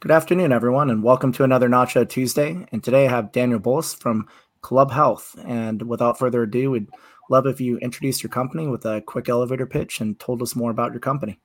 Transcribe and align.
Good 0.00 0.12
afternoon, 0.12 0.50
everyone, 0.50 0.88
and 0.88 1.02
welcome 1.02 1.30
to 1.32 1.44
another 1.44 1.68
Nacho 1.68 2.08
Tuesday. 2.08 2.66
And 2.72 2.82
today 2.82 3.04
I 3.04 3.10
have 3.10 3.32
Daniel 3.32 3.60
Bullis 3.60 3.94
from 3.94 4.26
Club 4.62 4.90
Health. 4.90 5.36
And 5.44 5.82
without 5.82 6.18
further 6.18 6.44
ado, 6.44 6.70
we'd 6.70 6.88
love 7.28 7.46
if 7.46 7.60
you 7.60 7.76
introduced 7.80 8.22
your 8.22 8.30
company 8.30 8.66
with 8.66 8.86
a 8.86 9.02
quick 9.02 9.28
elevator 9.28 9.66
pitch 9.66 10.00
and 10.00 10.18
told 10.18 10.40
us 10.40 10.56
more 10.56 10.70
about 10.70 10.92
your 10.92 11.00
company. 11.00 11.38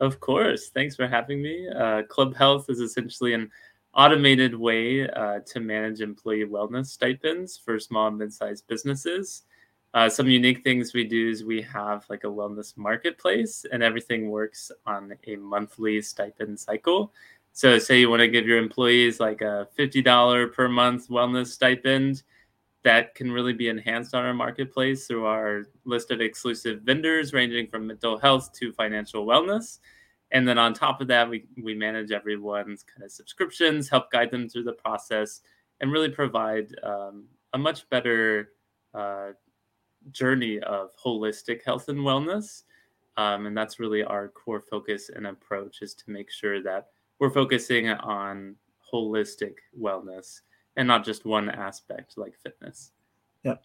Of 0.00 0.20
course. 0.20 0.68
Thanks 0.68 0.96
for 0.96 1.08
having 1.08 1.40
me. 1.40 1.66
Uh, 1.70 2.02
Club 2.02 2.36
Health 2.36 2.68
is 2.68 2.80
essentially 2.80 3.32
an 3.32 3.50
automated 3.94 4.54
way 4.54 5.08
uh, 5.08 5.38
to 5.46 5.58
manage 5.58 6.02
employee 6.02 6.44
wellness 6.44 6.88
stipends 6.88 7.56
for 7.56 7.80
small 7.80 8.08
and 8.08 8.18
mid-sized 8.18 8.66
businesses. 8.66 9.44
Uh, 9.94 10.10
some 10.10 10.28
unique 10.28 10.62
things 10.62 10.92
we 10.92 11.04
do 11.04 11.30
is 11.30 11.42
we 11.42 11.62
have 11.62 12.04
like 12.10 12.24
a 12.24 12.26
wellness 12.26 12.76
marketplace, 12.76 13.64
and 13.72 13.82
everything 13.82 14.28
works 14.28 14.70
on 14.84 15.14
a 15.26 15.36
monthly 15.36 16.02
stipend 16.02 16.60
cycle. 16.60 17.14
So, 17.56 17.78
say 17.78 17.98
you 18.00 18.10
want 18.10 18.20
to 18.20 18.28
give 18.28 18.46
your 18.46 18.58
employees 18.58 19.18
like 19.18 19.40
a 19.40 19.66
$50 19.78 20.52
per 20.52 20.68
month 20.68 21.08
wellness 21.08 21.46
stipend, 21.46 22.22
that 22.82 23.14
can 23.14 23.32
really 23.32 23.54
be 23.54 23.68
enhanced 23.68 24.14
on 24.14 24.26
our 24.26 24.34
marketplace 24.34 25.06
through 25.06 25.24
our 25.24 25.64
list 25.86 26.10
of 26.10 26.20
exclusive 26.20 26.82
vendors 26.82 27.32
ranging 27.32 27.66
from 27.66 27.86
mental 27.86 28.18
health 28.18 28.52
to 28.52 28.74
financial 28.74 29.24
wellness. 29.24 29.78
And 30.32 30.46
then 30.46 30.58
on 30.58 30.74
top 30.74 31.00
of 31.00 31.08
that, 31.08 31.30
we, 31.30 31.46
we 31.62 31.74
manage 31.74 32.12
everyone's 32.12 32.82
kind 32.82 33.04
of 33.04 33.10
subscriptions, 33.10 33.88
help 33.88 34.10
guide 34.10 34.30
them 34.30 34.50
through 34.50 34.64
the 34.64 34.74
process, 34.74 35.40
and 35.80 35.90
really 35.90 36.10
provide 36.10 36.74
um, 36.82 37.24
a 37.54 37.58
much 37.58 37.88
better 37.88 38.50
uh, 38.92 39.30
journey 40.10 40.60
of 40.60 40.90
holistic 41.02 41.64
health 41.64 41.88
and 41.88 42.00
wellness. 42.00 42.64
Um, 43.16 43.46
and 43.46 43.56
that's 43.56 43.80
really 43.80 44.04
our 44.04 44.28
core 44.28 44.60
focus 44.60 45.08
and 45.08 45.26
approach 45.26 45.80
is 45.80 45.94
to 45.94 46.10
make 46.10 46.30
sure 46.30 46.62
that 46.62 46.88
we're 47.18 47.30
focusing 47.30 47.88
on 47.88 48.56
holistic 48.92 49.54
wellness 49.80 50.40
and 50.76 50.86
not 50.86 51.04
just 51.04 51.24
one 51.24 51.50
aspect 51.50 52.16
like 52.16 52.34
fitness. 52.42 52.92
Yep. 53.44 53.62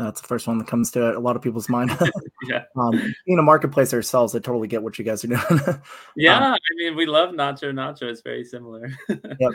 That's 0.00 0.20
the 0.22 0.26
first 0.26 0.46
one 0.46 0.56
that 0.58 0.66
comes 0.66 0.90
to 0.92 1.16
a 1.16 1.20
lot 1.20 1.36
of 1.36 1.42
people's 1.42 1.68
mind. 1.68 1.90
yeah. 2.48 2.64
Um, 2.76 2.92
being 3.26 3.38
a 3.38 3.42
marketplace 3.42 3.92
ourselves, 3.92 4.34
I 4.34 4.38
totally 4.38 4.68
get 4.68 4.82
what 4.82 4.98
you 4.98 5.04
guys 5.04 5.22
are 5.24 5.28
doing. 5.28 5.40
yeah. 6.16 6.36
Um, 6.36 6.54
I 6.54 6.58
mean, 6.76 6.96
we 6.96 7.04
love 7.04 7.30
Nacho 7.30 7.72
Nacho. 7.72 8.04
It's 8.04 8.22
very 8.22 8.44
similar. 8.44 8.90
yep. 9.08 9.52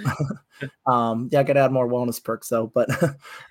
Um, 0.85 1.29
yeah, 1.31 1.39
I 1.39 1.43
got 1.43 1.53
to 1.53 1.61
add 1.61 1.71
more 1.71 1.87
wellness 1.87 2.23
perks 2.23 2.49
though. 2.49 2.67
But 2.67 2.89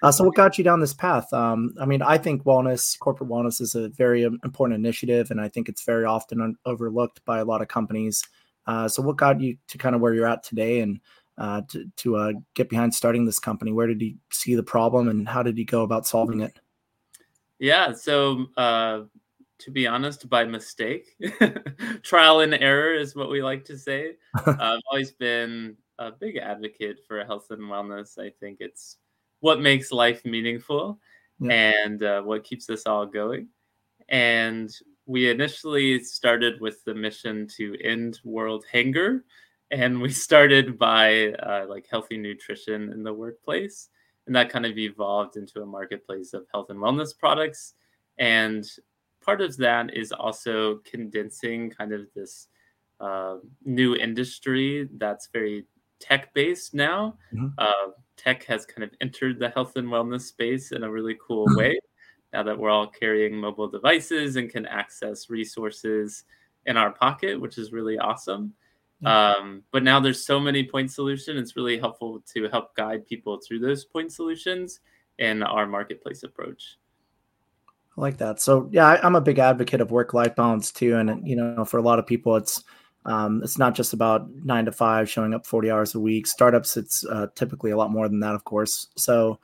uh, 0.02 0.12
so 0.12 0.24
what 0.24 0.36
got 0.36 0.58
you 0.58 0.64
down 0.64 0.80
this 0.80 0.94
path? 0.94 1.32
Um, 1.32 1.74
I 1.80 1.86
mean, 1.86 2.02
I 2.02 2.18
think 2.18 2.44
wellness, 2.44 2.96
corporate 2.98 3.30
wellness 3.30 3.60
is 3.60 3.74
a 3.74 3.88
very 3.88 4.22
important 4.22 4.78
initiative. 4.78 5.30
And 5.32 5.40
I 5.40 5.48
think 5.48 5.68
it's 5.68 5.82
very 5.82 6.04
often 6.04 6.40
un- 6.40 6.56
overlooked 6.64 7.24
by 7.24 7.38
a 7.38 7.44
lot 7.44 7.62
of 7.62 7.68
companies. 7.68 8.22
Uh, 8.66 8.88
so 8.88 9.02
what 9.02 9.16
got 9.16 9.40
you 9.40 9.56
to 9.68 9.78
kind 9.78 9.94
of 9.94 10.00
where 10.00 10.14
you're 10.14 10.26
at 10.26 10.42
today 10.42 10.80
and 10.80 11.00
uh, 11.38 11.62
to, 11.68 11.90
to 11.96 12.16
uh, 12.16 12.32
get 12.54 12.68
behind 12.68 12.94
starting 12.94 13.24
this 13.24 13.38
company? 13.38 13.72
Where 13.72 13.86
did 13.86 14.00
you 14.00 14.16
see 14.30 14.54
the 14.54 14.62
problem 14.62 15.08
and 15.08 15.28
how 15.28 15.42
did 15.42 15.58
you 15.58 15.64
go 15.64 15.82
about 15.82 16.06
solving 16.06 16.40
it? 16.40 16.58
Yeah, 17.58 17.92
so 17.92 18.46
uh, 18.56 19.02
to 19.58 19.70
be 19.70 19.86
honest, 19.86 20.28
by 20.28 20.44
mistake, 20.44 21.16
trial 22.02 22.40
and 22.40 22.54
error 22.54 22.94
is 22.94 23.14
what 23.14 23.30
we 23.30 23.42
like 23.42 23.64
to 23.66 23.78
say. 23.78 24.16
I've 24.46 24.80
always 24.90 25.12
been 25.12 25.76
a 25.98 26.10
big 26.10 26.36
advocate 26.36 26.98
for 27.06 27.24
health 27.24 27.46
and 27.50 27.62
wellness. 27.62 28.18
I 28.18 28.30
think 28.40 28.58
it's 28.60 28.98
what 29.40 29.60
makes 29.60 29.92
life 29.92 30.24
meaningful 30.24 30.98
yeah. 31.40 31.52
and 31.84 32.02
uh, 32.02 32.22
what 32.22 32.44
keeps 32.44 32.68
us 32.70 32.86
all 32.86 33.06
going. 33.06 33.48
And 34.08 34.70
we 35.06 35.30
initially 35.30 36.00
started 36.00 36.60
with 36.60 36.82
the 36.84 36.94
mission 36.94 37.46
to 37.56 37.76
end 37.82 38.20
world 38.24 38.64
hunger 38.72 39.24
and 39.70 40.00
we 40.00 40.10
started 40.26 40.78
by 40.78 41.32
uh, 41.32 41.66
like 41.68 41.86
healthy 41.90 42.16
nutrition 42.16 42.92
in 42.92 43.02
the 43.02 43.12
workplace. 43.12 43.90
And 44.26 44.34
that 44.34 44.48
kind 44.48 44.64
of 44.64 44.78
evolved 44.78 45.36
into 45.36 45.60
a 45.60 45.66
marketplace 45.66 46.32
of 46.32 46.46
health 46.52 46.70
and 46.70 46.78
wellness 46.78 47.16
products. 47.16 47.74
And 48.18 48.66
part 49.22 49.42
of 49.42 49.56
that 49.58 49.94
is 49.94 50.12
also 50.12 50.76
condensing 50.90 51.70
kind 51.70 51.92
of 51.92 52.06
this 52.14 52.48
uh, 53.00 53.36
new 53.64 53.96
industry 53.96 54.88
that's 54.96 55.28
very 55.32 55.66
tech 56.00 56.32
based 56.32 56.72
now. 56.72 57.18
Mm-hmm. 57.34 57.48
uh, 57.58 57.90
tech 58.16 58.44
has 58.44 58.64
kind 58.64 58.84
of 58.84 58.90
entered 59.00 59.38
the 59.38 59.50
health 59.50 59.76
and 59.76 59.88
wellness 59.88 60.22
space 60.22 60.72
in 60.72 60.84
a 60.84 60.90
really 60.90 61.18
cool 61.26 61.46
way 61.56 61.78
now 62.34 62.42
that 62.42 62.58
we're 62.58 62.70
all 62.70 62.86
carrying 62.86 63.34
mobile 63.34 63.68
devices 63.68 64.36
and 64.36 64.50
can 64.50 64.66
access 64.66 65.30
resources 65.30 66.24
in 66.66 66.76
our 66.76 66.90
pocket 66.90 67.40
which 67.40 67.56
is 67.56 67.72
really 67.72 67.98
awesome 67.98 68.52
um, 69.04 69.62
but 69.70 69.82
now 69.82 70.00
there's 70.00 70.24
so 70.24 70.40
many 70.40 70.64
point 70.64 70.90
solutions. 70.90 71.40
It's 71.40 71.56
really 71.56 71.78
helpful 71.78 72.22
to 72.32 72.48
help 72.48 72.74
guide 72.74 73.06
people 73.06 73.38
through 73.46 73.58
those 73.58 73.84
point 73.84 74.12
solutions 74.12 74.80
in 75.18 75.42
our 75.42 75.66
marketplace 75.66 76.22
approach. 76.22 76.78
I 77.96 78.00
like 78.00 78.16
that. 78.18 78.40
So 78.40 78.68
yeah, 78.72 78.86
I, 78.86 79.06
am 79.06 79.14
a 79.14 79.20
big 79.20 79.38
advocate 79.38 79.80
of 79.80 79.90
work-life 79.90 80.34
balance 80.34 80.72
too. 80.72 80.96
And 80.96 81.26
you 81.26 81.36
know, 81.36 81.64
for 81.64 81.78
a 81.78 81.82
lot 81.82 81.98
of 81.98 82.06
people, 82.06 82.36
it's 82.36 82.64
um, 83.06 83.42
it's 83.44 83.58
not 83.58 83.74
just 83.74 83.92
about 83.92 84.30
nine 84.44 84.64
to 84.64 84.72
five, 84.72 85.10
showing 85.10 85.34
up 85.34 85.46
40 85.46 85.70
hours 85.70 85.94
a 85.94 86.00
week. 86.00 86.26
Startups, 86.26 86.78
it's 86.78 87.04
uh, 87.04 87.26
typically 87.34 87.70
a 87.70 87.76
lot 87.76 87.90
more 87.90 88.08
than 88.08 88.20
that, 88.20 88.34
of 88.34 88.44
course. 88.44 88.88
So 88.96 89.38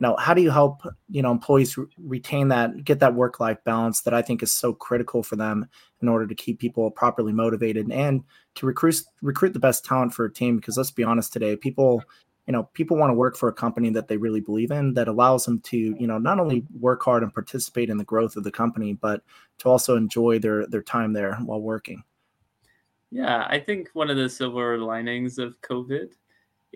you 0.00 0.06
know 0.06 0.16
how 0.16 0.34
do 0.34 0.42
you 0.42 0.50
help 0.50 0.82
you 1.08 1.22
know 1.22 1.30
employees 1.30 1.76
re- 1.76 1.86
retain 1.98 2.48
that 2.48 2.84
get 2.84 3.00
that 3.00 3.14
work 3.14 3.40
life 3.40 3.58
balance 3.64 4.02
that 4.02 4.12
i 4.14 4.20
think 4.20 4.42
is 4.42 4.54
so 4.54 4.72
critical 4.72 5.22
for 5.22 5.36
them 5.36 5.66
in 6.02 6.08
order 6.08 6.26
to 6.26 6.34
keep 6.34 6.58
people 6.58 6.90
properly 6.90 7.32
motivated 7.32 7.90
and 7.90 8.22
to 8.54 8.66
recruit 8.66 9.02
recruit 9.22 9.52
the 9.52 9.58
best 9.58 9.84
talent 9.84 10.12
for 10.12 10.24
a 10.24 10.32
team? 10.32 10.56
Because 10.56 10.76
let's 10.76 10.90
be 10.90 11.04
honest 11.04 11.32
today 11.32 11.56
people 11.56 12.02
you 12.46 12.52
know 12.52 12.64
people 12.74 12.96
want 12.96 13.10
to 13.10 13.14
work 13.14 13.36
for 13.36 13.48
a 13.48 13.52
company 13.52 13.90
that 13.90 14.08
they 14.08 14.16
really 14.16 14.40
believe 14.40 14.70
in 14.70 14.94
that 14.94 15.08
allows 15.08 15.44
them 15.44 15.60
to 15.60 15.76
you 15.76 16.06
know 16.06 16.18
not 16.18 16.38
only 16.38 16.64
work 16.78 17.02
hard 17.02 17.22
and 17.22 17.32
participate 17.32 17.90
in 17.90 17.98
the 17.98 18.04
growth 18.04 18.36
of 18.36 18.44
the 18.44 18.52
company 18.52 18.92
but 18.92 19.22
to 19.58 19.68
also 19.68 19.96
enjoy 19.96 20.38
their 20.38 20.66
their 20.66 20.82
time 20.82 21.12
there 21.12 21.36
while 21.36 21.60
working. 21.60 22.02
Yeah 23.10 23.46
i 23.48 23.58
think 23.58 23.88
one 23.94 24.10
of 24.10 24.16
the 24.16 24.28
silver 24.28 24.78
linings 24.78 25.38
of 25.38 25.60
covid 25.60 26.10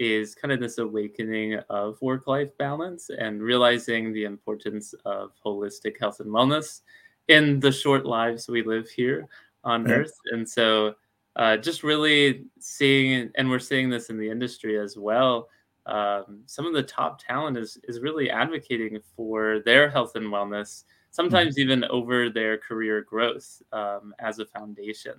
is 0.00 0.34
kind 0.34 0.50
of 0.50 0.61
this 0.61 0.78
awakening 0.78 1.61
of 1.69 2.00
work 2.00 2.27
life 2.27 2.56
balance 2.56 3.11
and 3.11 3.43
realizing 3.43 4.12
the 4.12 4.25
importance 4.25 4.94
of 5.05 5.33
holistic 5.44 6.00
health 6.00 6.21
and 6.21 6.31
wellness 6.31 6.81
in 7.28 7.61
the 7.61 7.71
short 7.71 8.06
lives 8.06 8.49
we 8.49 8.62
live 8.62 8.89
here 8.89 9.28
on 9.62 9.87
yeah. 9.87 9.97
earth. 9.97 10.19
And 10.33 10.49
so, 10.49 10.94
uh, 11.37 11.59
just 11.59 11.83
really 11.83 12.47
seeing, 12.59 13.31
and 13.37 13.50
we're 13.50 13.59
seeing 13.59 13.91
this 13.91 14.09
in 14.09 14.19
the 14.19 14.28
industry 14.28 14.78
as 14.78 14.97
well. 14.97 15.49
Um, 15.84 16.41
some 16.47 16.66
of 16.66 16.72
the 16.72 16.83
top 16.83 17.22
talent 17.22 17.59
is 17.59 17.78
is 17.84 18.00
really 18.00 18.31
advocating 18.31 18.99
for 19.15 19.60
their 19.66 19.91
health 19.91 20.16
and 20.16 20.27
wellness, 20.27 20.84
sometimes 21.10 21.55
mm-hmm. 21.56 21.71
even 21.71 21.84
over 21.84 22.31
their 22.31 22.56
career 22.56 23.03
growth 23.03 23.62
um, 23.72 24.15
as 24.19 24.39
a 24.39 24.47
foundation. 24.47 25.15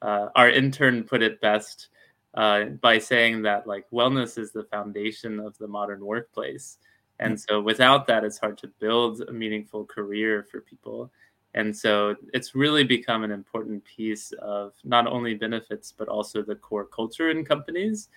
Uh, 0.00 0.28
our 0.34 0.48
intern 0.48 1.04
put 1.04 1.22
it 1.22 1.40
best 1.40 1.88
uh, 2.34 2.64
by 2.80 2.98
saying 2.98 3.42
that 3.42 3.66
like 3.66 3.86
wellness 3.92 4.38
is 4.38 4.52
the 4.52 4.64
foundation 4.64 5.40
of 5.40 5.56
the 5.58 5.68
modern 5.68 6.04
workplace. 6.04 6.78
And 7.20 7.40
so 7.40 7.60
without 7.60 8.06
that, 8.08 8.24
it's 8.24 8.38
hard 8.38 8.58
to 8.58 8.68
build 8.80 9.22
a 9.22 9.32
meaningful 9.32 9.84
career 9.84 10.46
for 10.50 10.60
people. 10.60 11.12
And 11.54 11.74
so 11.74 12.16
it's 12.32 12.56
really 12.56 12.82
become 12.82 13.22
an 13.22 13.30
important 13.30 13.84
piece 13.84 14.32
of 14.32 14.72
not 14.82 15.06
only 15.06 15.34
benefits, 15.34 15.92
but 15.92 16.08
also 16.08 16.42
the 16.42 16.56
core 16.56 16.86
culture 16.86 17.30
in 17.30 17.44
companies. 17.44 18.08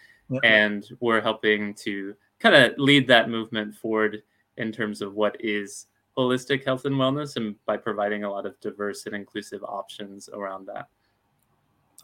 And 0.44 0.86
we're 1.00 1.22
helping 1.22 1.76
to 1.76 2.16
kind 2.40 2.56
of 2.56 2.74
lead 2.78 3.08
that 3.08 3.30
movement 3.30 3.76
forward 3.76 4.24
in 4.58 4.72
terms 4.72 5.02
of 5.02 5.14
what 5.14 5.38
is 5.40 5.86
holistic 6.18 6.66
health 6.66 6.86
and 6.86 6.96
wellness 6.96 7.36
and 7.36 7.56
by 7.66 7.78
providing 7.78 8.24
a 8.24 8.32
lot 8.32 8.48
of 8.48 8.60
diverse 8.60 9.06
and 9.06 9.16
inclusive 9.16 9.64
options 9.64 10.28
around 10.34 10.66
that. 10.66 10.88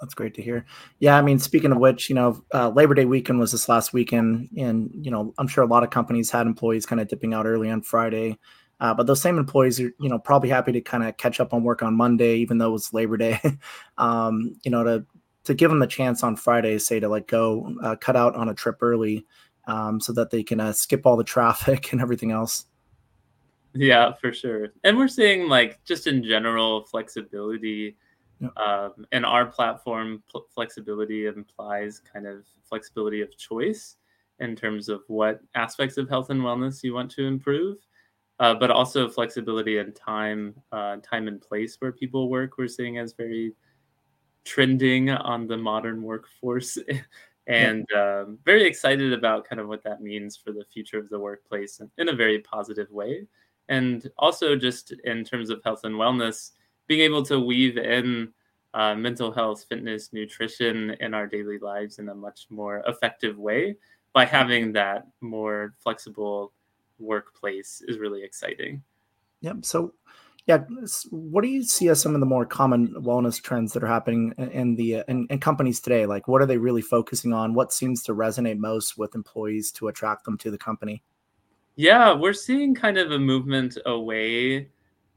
That's 0.04 0.16
great 0.16 0.34
to 0.34 0.42
hear. 0.42 0.66
Yeah, 1.00 1.18
I 1.18 1.22
mean, 1.22 1.40
speaking 1.40 1.72
of 1.72 1.78
which, 1.78 2.10
you 2.10 2.16
know, 2.16 2.44
uh, 2.54 2.68
Labor 2.68 2.94
Day 2.94 3.06
weekend 3.06 3.40
was 3.40 3.54
this 3.54 3.70
last 3.70 3.94
weekend, 3.94 4.50
and 4.58 4.92
you 4.94 5.10
know, 5.10 5.34
I'm 5.38 5.48
sure 5.48 5.64
a 5.64 5.68
lot 5.68 5.82
of 5.84 5.92
companies 5.92 6.30
had 6.30 6.46
employees 6.46 6.86
kind 6.86 7.00
of 7.00 7.08
dipping 7.08 7.34
out 7.34 7.46
early 7.46 7.70
on 7.70 7.82
Friday. 7.82 8.38
Uh, 8.82 8.94
but 8.94 9.08
those 9.08 9.22
same 9.22 9.38
employees 9.38 9.80
are, 9.80 9.94
you 10.02 10.10
know, 10.10 10.20
probably 10.20 10.50
happy 10.50 10.74
to 10.74 10.82
kind 10.82 11.06
of 11.06 11.16
catch 11.16 11.40
up 11.40 11.54
on 11.54 11.64
work 11.64 11.82
on 11.82 11.96
Monday, 11.96 12.36
even 12.36 12.58
though 12.58 12.76
it's 12.76 12.92
Labor 12.92 13.16
Day. 13.16 13.40
um, 13.98 14.58
you 14.64 14.72
know, 14.72 14.84
to 14.84 15.06
to 15.46 15.54
give 15.54 15.70
them 15.70 15.80
the 15.80 15.88
chance 15.88 16.22
on 16.22 16.36
Friday, 16.36 16.78
say 16.80 17.00
to 17.00 17.08
like 17.08 17.28
go 17.28 17.74
uh, 17.82 17.96
cut 17.96 18.18
out 18.18 18.36
on 18.36 18.50
a 18.50 18.54
trip 18.54 18.80
early, 18.82 19.26
um, 19.68 20.02
so 20.02 20.12
that 20.12 20.32
they 20.32 20.44
can 20.44 20.60
uh, 20.60 20.74
skip 20.74 21.06
all 21.06 21.16
the 21.16 21.24
traffic 21.36 21.94
and 21.94 22.02
everything 22.02 22.32
else. 22.32 22.66
Yeah, 23.74 24.12
for 24.20 24.34
sure. 24.34 24.74
And 24.84 24.98
we're 24.98 25.08
seeing 25.08 25.48
like 25.48 25.82
just 25.86 26.08
in 26.08 26.26
general 26.26 26.84
flexibility 26.84 27.96
um, 28.58 29.06
and 29.12 29.26
our 29.26 29.46
platform 29.46 30.24
pl- 30.30 30.46
flexibility 30.54 31.28
implies 31.28 32.02
kind 32.12 32.28
of 32.28 32.46
flexibility 32.64 33.22
of 33.22 33.38
choice 33.38 33.98
in 34.40 34.56
terms 34.56 34.90
of 34.90 35.02
what 35.08 35.42
aspects 35.56 35.98
of 35.98 36.10
health 36.10 36.30
and 36.30 36.42
wellness 36.42 36.84
you 36.84 36.94
want 36.94 37.12
to 37.12 37.26
improve, 37.26 37.78
uh, 38.40 38.54
but 38.54 38.72
also 38.72 39.08
flexibility 39.08 39.78
and 39.78 39.96
time, 39.96 40.56
uh, 40.72 40.98
time 40.98 41.28
and 41.28 41.42
place 41.42 41.78
where 41.80 41.92
people 41.92 42.30
work. 42.30 42.58
We're 42.58 42.68
seeing 42.68 42.98
as 42.98 43.14
very 43.14 43.54
trending 44.46 45.10
on 45.10 45.48
the 45.48 45.58
modern 45.58 46.02
workforce 46.02 46.78
and 47.48 47.86
um, 47.96 48.38
very 48.46 48.66
excited 48.66 49.14
about 49.14 49.48
kind 49.48 49.60
of 49.60 49.68
what 49.68 49.84
that 49.84 50.02
means 50.02 50.38
for 50.38 50.52
the 50.52 50.66
future 50.66 50.98
of 50.98 51.10
the 51.10 51.20
workplace 51.20 51.80
in, 51.80 51.90
in 51.98 52.10
a 52.10 52.16
very 52.16 52.40
positive 52.40 52.90
way. 52.92 53.28
And 53.70 54.10
also, 54.18 54.56
just 54.56 54.94
in 55.06 55.24
terms 55.24 55.50
of 55.50 55.62
health 55.64 55.86
and 55.86 55.96
wellness, 55.96 56.52
being 56.88 57.02
able 57.02 57.24
to 57.24 57.40
weave 57.40 57.78
in 57.78 58.34
uh, 58.74 58.96
mental 58.96 59.32
health, 59.32 59.66
fitness, 59.70 60.12
nutrition 60.14 60.96
in 61.00 61.14
our 61.14 61.28
daily 61.28 61.60
lives 61.60 62.00
in 62.00 62.10
a 62.10 62.16
much 62.16 62.48
more 62.50 62.84
effective 62.88 63.38
way 63.38 63.76
by 64.14 64.26
having 64.26 64.72
that 64.74 65.08
more 65.22 65.74
flexible 65.80 66.54
workplace 67.00 67.82
is 67.88 67.98
really 67.98 68.24
exciting. 68.24 68.82
Yep. 69.42 69.66
So, 69.66 69.94
yeah, 70.46 70.60
what 71.10 71.42
do 71.42 71.48
you 71.48 71.64
see 71.64 71.88
as 71.88 72.02
some 72.02 72.16
of 72.16 72.20
the 72.20 72.26
more 72.26 72.46
common 72.46 72.94
wellness 72.96 73.42
trends 73.42 73.74
that 73.74 73.84
are 73.84 73.88
happening 73.88 74.34
in 74.38 74.76
the 74.76 74.98
uh, 74.98 75.04
in, 75.08 75.26
in, 75.30 75.40
companies 75.40 75.80
today? 75.80 76.06
Like, 76.06 76.28
what 76.28 76.42
are 76.42 76.46
they 76.46 76.58
really 76.58 76.82
focusing 76.82 77.32
on? 77.32 77.54
What 77.54 77.72
seems 77.72 78.04
to 78.04 78.14
resonate 78.14 78.58
most 78.58 78.98
with 78.98 79.16
employees 79.16 79.72
to 79.74 79.88
attract 79.88 80.26
them 80.26 80.38
to 80.40 80.52
the 80.52 80.58
company? 80.58 81.02
Yeah, 81.76 82.14
we're 82.14 82.34
seeing 82.34 82.76
kind 82.76 82.98
of 82.98 83.12
a 83.12 83.20
movement 83.20 83.78
away, 83.86 84.70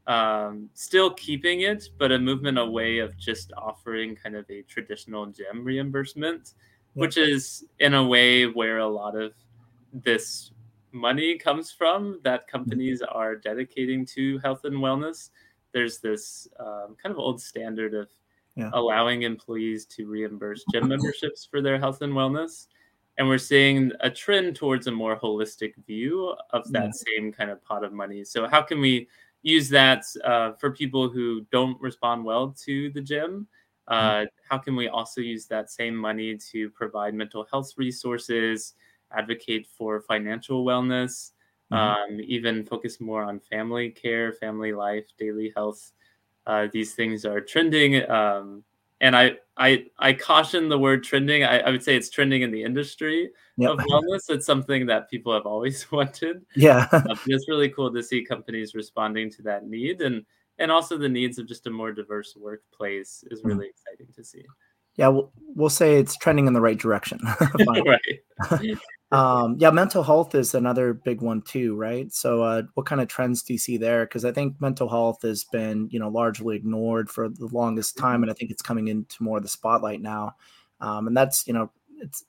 um, 0.07 0.71
still 0.75 1.11
keeping 1.15 1.63
it, 1.63 1.89
but 1.99 2.13
a 2.13 2.19
movement 2.19 2.59
away 2.59 2.99
of 2.99 3.17
just 3.17 3.53
offering 3.57 4.15
kind 4.15 4.37
of 4.37 4.49
a 4.51 4.63
traditional 4.63 5.27
gym 5.27 5.65
reimbursement, 5.65 6.55
yeah. 6.95 7.01
which 7.01 7.17
is 7.17 7.65
in 7.81 7.95
a 7.95 8.05
way 8.05 8.47
where 8.47 8.79
a 8.79 8.87
lot 8.87 9.17
of 9.17 9.33
this 9.93 10.53
money 10.93 11.37
comes 11.37 11.73
from 11.73 12.21
that 12.25 12.47
companies 12.49 13.03
are 13.03 13.37
dedicating 13.37 14.07
to 14.07 14.39
health 14.39 14.65
and 14.65 14.77
wellness. 14.77 15.31
There's 15.73 15.99
this 15.99 16.49
um, 16.59 16.97
kind 17.03 17.13
of 17.13 17.19
old 17.19 17.41
standard 17.41 17.95
of 17.95 18.09
yeah. 18.55 18.71
allowing 18.73 19.23
employees 19.23 19.85
to 19.87 20.07
reimburse 20.07 20.65
gym 20.73 20.89
memberships 20.89 21.45
for 21.45 21.61
their 21.61 21.79
health 21.79 22.03
and 22.03 22.13
wellness. 22.13 22.69
And 23.19 23.29
we're 23.29 23.39
seeing 23.39 23.93
a 24.01 24.11
trend 24.11 24.57
towards 24.57 24.87
a 24.87 24.93
more 24.93 25.19
holistic 25.19 25.73
view 25.87 26.35
of 26.51 26.71
that 26.73 26.85
yeah. 26.85 26.91
same 26.93 27.33
kind 27.33 27.51
of 27.51 27.65
pot 27.65 27.83
of 27.83 27.93
money. 27.93 28.25
So, 28.25 28.47
how 28.47 28.61
can 28.61 28.79
we 28.79 29.09
use 29.47 29.69
that 29.69 30.05
uh, 30.25 30.53
for 30.55 30.73
people 30.73 31.09
who 31.09 31.47
don't 31.53 31.81
respond 31.81 32.25
well 32.25 32.55
to 32.65 32.91
the 32.91 33.01
gym? 33.01 33.47
Uh, 33.87 33.95
mm-hmm. 33.95 34.25
how 34.51 34.59
can 34.59 34.75
we 34.75 34.89
also 34.89 35.21
use 35.21 35.47
that 35.47 35.71
same 35.71 35.95
money 35.95 36.37
to 36.37 36.69
provide 36.71 37.15
mental 37.15 37.47
health 37.53 37.73
resources, 37.77 38.75
advocate 39.13 39.65
for 39.79 40.01
financial 40.01 40.65
wellness, 40.65 41.31
mm-hmm. 41.73 41.75
um, 41.77 42.21
even 42.27 42.65
focus 42.65 43.01
more 43.01 43.23
on 43.23 43.39
family 43.39 43.89
care, 43.91 44.33
family 44.33 44.73
life, 44.73 45.05
daily 45.17 45.53
health. 45.55 45.93
Uh, 46.47 46.67
these 46.73 46.95
things 46.95 47.25
are 47.25 47.41
trending. 47.41 48.09
Um, 48.11 48.65
and 49.01 49.17
I, 49.17 49.33
I, 49.57 49.87
I 49.99 50.13
caution 50.13 50.69
the 50.69 50.79
word 50.79 51.05
trending. 51.05 51.45
I, 51.45 51.61
I 51.61 51.71
would 51.71 51.83
say 51.83 51.97
it's 51.97 52.11
trending 52.11 52.43
in 52.43 52.51
the 52.51 52.63
industry 52.63 53.31
yep. 53.57 53.73
of 53.73 53.79
wellness. 53.79 54.29
It's 54.29 54.47
something 54.47 54.87
that 54.87 55.11
people 55.11 55.33
have 55.33 55.47
always 55.47 55.91
wanted. 55.93 56.45
Yeah, 56.55 56.89
uh, 56.93 57.17
it's 57.27 57.49
really 57.49 57.71
cool 57.71 57.93
to 57.93 58.03
see 58.03 58.25
companies 58.25 58.75
responding 58.75 59.31
to 59.33 59.43
that 59.43 59.67
need, 59.67 60.03
and 60.03 60.25
and 60.59 60.71
also 60.71 60.97
the 60.97 61.09
needs 61.09 61.39
of 61.39 61.47
just 61.47 61.67
a 61.67 61.71
more 61.71 61.93
diverse 61.93 62.35
workplace 62.37 63.25
is 63.31 63.41
mm-hmm. 63.41 63.49
really 63.49 63.67
mm. 63.67 63.71
exciting 63.71 64.13
to 64.15 64.25
see. 64.25 64.45
Yeah, 64.97 65.09
we'll, 65.09 65.31
we'll 65.55 65.71
say 65.71 65.97
it's 65.97 66.17
trending 66.17 66.47
in 66.47 66.55
the 66.55 66.61
right 66.61 66.79
direction. 66.79 67.21
right. 67.87 68.79
Um, 69.13 69.55
yeah, 69.59 69.71
mental 69.71 70.03
health 70.03 70.35
is 70.35 70.55
another 70.55 70.93
big 70.93 71.21
one 71.23 71.41
too, 71.43 71.77
right? 71.77 72.13
So, 72.13 72.43
uh, 72.43 72.63
what 72.75 72.87
kind 72.87 73.01
of 73.01 73.07
trends 73.07 73.43
do 73.43 73.53
you 73.53 73.59
see 73.59 73.77
there? 73.77 74.05
Because 74.05 74.25
I 74.25 74.33
think 74.33 74.61
mental 74.61 74.89
health 74.89 75.23
has 75.23 75.45
been, 75.45 75.89
you 75.93 76.01
know, 76.01 76.09
largely 76.09 76.57
ignored 76.57 77.09
for 77.09 77.29
the 77.29 77.47
longest 77.47 77.97
time, 77.97 78.23
and 78.23 78.31
I 78.33 78.35
think 78.35 78.51
it's 78.51 78.63
coming 78.63 78.89
into 78.89 79.23
more 79.23 79.37
of 79.37 79.45
the 79.45 79.49
spotlight 79.49 80.01
now. 80.03 80.35
Um, 80.81 81.07
and 81.07 81.17
that's, 81.17 81.47
you 81.47 81.53
know, 81.55 81.71
it's 81.99 82.25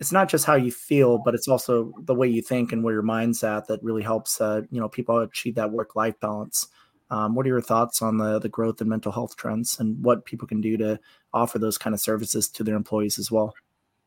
it's 0.00 0.10
not 0.10 0.28
just 0.30 0.46
how 0.46 0.54
you 0.54 0.72
feel, 0.72 1.18
but 1.18 1.34
it's 1.34 1.48
also 1.48 1.92
the 2.04 2.14
way 2.14 2.28
you 2.28 2.40
think 2.42 2.72
and 2.72 2.82
where 2.82 2.94
your 2.94 3.02
mind's 3.02 3.44
at 3.44 3.68
that 3.68 3.82
really 3.82 4.02
helps, 4.02 4.40
uh, 4.40 4.62
you 4.70 4.80
know, 4.80 4.88
people 4.88 5.18
achieve 5.18 5.54
that 5.56 5.70
work 5.70 5.94
life 5.96 6.18
balance. 6.20 6.66
Um, 7.10 7.34
what 7.34 7.44
are 7.46 7.50
your 7.50 7.60
thoughts 7.60 8.00
on 8.00 8.16
the 8.16 8.38
the 8.38 8.48
growth 8.48 8.80
in 8.80 8.88
mental 8.88 9.12
health 9.12 9.36
trends 9.36 9.78
and 9.80 10.02
what 10.02 10.24
people 10.24 10.48
can 10.48 10.62
do 10.62 10.78
to 10.78 10.98
offer 11.34 11.58
those 11.58 11.76
kind 11.78 11.92
of 11.94 12.00
services 12.00 12.48
to 12.48 12.64
their 12.64 12.74
employees 12.76 13.18
as 13.18 13.30
well? 13.30 13.54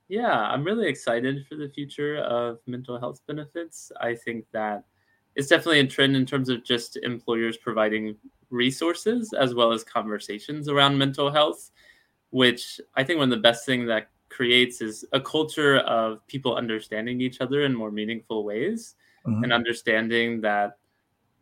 Yeah, 0.07 0.31
I'm 0.31 0.63
really 0.63 0.87
excited 0.87 1.45
for 1.47 1.55
the 1.55 1.69
future 1.69 2.17
of 2.17 2.59
mental 2.67 2.99
health 2.99 3.21
benefits. 3.27 3.91
I 3.99 4.13
think 4.13 4.45
that 4.51 4.83
it's 5.35 5.47
definitely 5.47 5.79
a 5.79 5.87
trend 5.87 6.15
in 6.15 6.25
terms 6.25 6.49
of 6.49 6.63
just 6.63 6.97
employers 6.97 7.57
providing 7.57 8.15
resources 8.49 9.33
as 9.33 9.53
well 9.53 9.71
as 9.71 9.83
conversations 9.83 10.69
around 10.69 10.97
mental 10.97 11.31
health, 11.31 11.71
which 12.29 12.79
I 12.95 13.03
think 13.03 13.19
one 13.19 13.31
of 13.31 13.37
the 13.37 13.41
best 13.41 13.65
things 13.65 13.87
that 13.87 14.09
creates 14.29 14.81
is 14.81 15.05
a 15.11 15.19
culture 15.19 15.77
of 15.79 16.25
people 16.27 16.55
understanding 16.55 17.21
each 17.21 17.41
other 17.41 17.63
in 17.63 17.73
more 17.73 17.91
meaningful 17.91 18.43
ways 18.43 18.95
mm-hmm. 19.25 19.43
and 19.43 19.53
understanding 19.53 20.41
that 20.41 20.77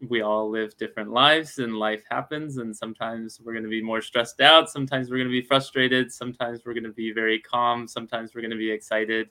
we 0.09 0.21
all 0.21 0.49
live 0.49 0.75
different 0.77 1.11
lives 1.11 1.59
and 1.59 1.77
life 1.77 2.03
happens 2.09 2.57
and 2.57 2.75
sometimes 2.75 3.39
we're 3.43 3.53
going 3.53 3.63
to 3.63 3.69
be 3.69 3.81
more 3.81 4.01
stressed 4.01 4.41
out 4.41 4.69
sometimes 4.69 5.09
we're 5.09 5.17
going 5.17 5.27
to 5.27 5.31
be 5.31 5.41
frustrated 5.41 6.11
sometimes 6.11 6.61
we're 6.65 6.73
going 6.73 6.83
to 6.83 6.91
be 6.91 7.11
very 7.11 7.39
calm 7.39 7.87
sometimes 7.87 8.33
we're 8.33 8.41
going 8.41 8.51
to 8.51 8.57
be 8.57 8.71
excited 8.71 9.29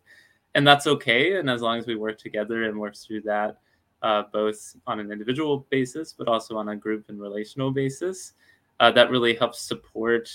and 0.55 0.67
that's 0.67 0.87
okay 0.87 1.37
and 1.37 1.49
as 1.49 1.63
long 1.63 1.79
as 1.79 1.87
we 1.87 1.97
work 1.97 2.19
together 2.19 2.65
and 2.65 2.79
work 2.79 2.97
through 2.97 3.21
that 3.21 3.59
uh, 4.03 4.25
both 4.33 4.77
on 4.87 5.01
an 5.01 5.13
individual 5.13 5.67
basis 5.71 6.13
but 6.13 6.29
also 6.29 6.57
on 6.57 6.71
a 6.71 6.77
group 6.77 7.05
and 7.09 7.21
relational 7.21 7.71
basis 7.71 8.33
uh, 8.81 8.91
that 8.91 9.11
really 9.11 9.35
helps 9.35 9.61
support 9.61 10.29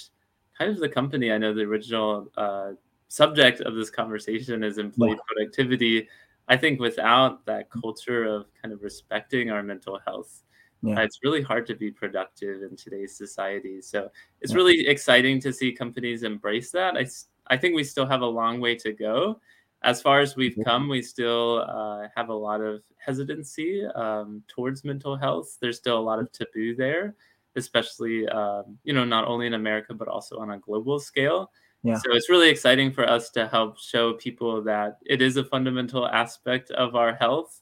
kind 0.57 0.71
of 0.71 0.79
the 0.79 0.89
company 0.89 1.31
i 1.31 1.37
know 1.37 1.53
the 1.53 1.61
original 1.61 2.31
uh, 2.37 2.71
subject 3.07 3.61
of 3.61 3.75
this 3.75 3.89
conversation 3.89 4.63
is 4.63 4.77
employee 4.77 5.11
yeah. 5.11 5.17
productivity 5.27 6.07
I 6.47 6.57
think 6.57 6.79
without 6.79 7.45
that 7.45 7.69
culture 7.69 8.23
of 8.23 8.45
kind 8.61 8.73
of 8.73 8.81
respecting 8.81 9.51
our 9.51 9.61
mental 9.61 9.99
health, 10.05 10.43
yeah. 10.81 10.97
uh, 10.97 11.01
it's 11.01 11.19
really 11.23 11.41
hard 11.41 11.67
to 11.67 11.75
be 11.75 11.91
productive 11.91 12.63
in 12.63 12.75
today's 12.75 13.17
society. 13.17 13.81
So 13.81 14.09
it's 14.41 14.51
yeah. 14.51 14.57
really 14.57 14.87
exciting 14.87 15.41
to 15.41 15.51
see 15.51 15.71
companies 15.71 16.23
embrace 16.23 16.71
that. 16.71 16.95
I, 16.95 17.05
I 17.47 17.57
think 17.57 17.75
we 17.75 17.83
still 17.83 18.05
have 18.05 18.21
a 18.21 18.25
long 18.25 18.61
way 18.61 18.75
to 18.75 18.93
go. 18.93 19.39
As 19.83 20.01
far 20.01 20.21
as 20.21 20.35
we've 20.35 20.57
come, 20.65 20.89
we 20.89 21.01
still 21.01 21.63
uh, 21.67 22.07
have 22.15 22.29
a 22.29 22.33
lot 22.33 22.61
of 22.61 22.81
hesitancy 22.97 23.85
um, 23.95 24.41
towards 24.47 24.83
mental 24.83 25.15
health. 25.15 25.57
There's 25.61 25.77
still 25.77 25.99
a 25.99 26.01
lot 26.01 26.19
of 26.19 26.31
taboo 26.31 26.75
there, 26.75 27.15
especially 27.55 28.27
um, 28.29 28.77
you 28.83 28.93
know 28.93 29.05
not 29.05 29.25
only 29.25 29.45
in 29.45 29.53
America 29.53 29.93
but 29.93 30.07
also 30.07 30.37
on 30.37 30.51
a 30.51 30.59
global 30.59 30.99
scale. 30.99 31.51
Yeah. 31.83 31.97
So 31.97 32.11
it's 32.11 32.29
really 32.29 32.49
exciting 32.49 32.91
for 32.91 33.07
us 33.07 33.29
to 33.31 33.47
help 33.47 33.79
show 33.79 34.13
people 34.13 34.61
that 34.63 34.97
it 35.05 35.21
is 35.21 35.37
a 35.37 35.43
fundamental 35.43 36.07
aspect 36.07 36.71
of 36.71 36.95
our 36.95 37.15
health. 37.15 37.61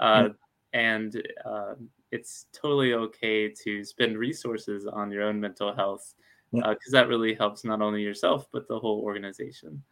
Uh, 0.00 0.28
yeah. 0.28 0.80
And 0.80 1.22
uh, 1.44 1.74
it's 2.12 2.46
totally 2.52 2.94
okay 2.94 3.48
to 3.48 3.84
spend 3.84 4.18
resources 4.18 4.86
on 4.86 5.10
your 5.10 5.22
own 5.22 5.40
mental 5.40 5.74
health 5.74 6.14
because 6.52 6.76
yeah. 6.92 6.98
uh, 6.98 7.02
that 7.02 7.08
really 7.08 7.34
helps 7.34 7.64
not 7.64 7.80
only 7.80 8.02
yourself, 8.02 8.46
but 8.52 8.68
the 8.68 8.78
whole 8.78 9.00
organization. 9.00 9.82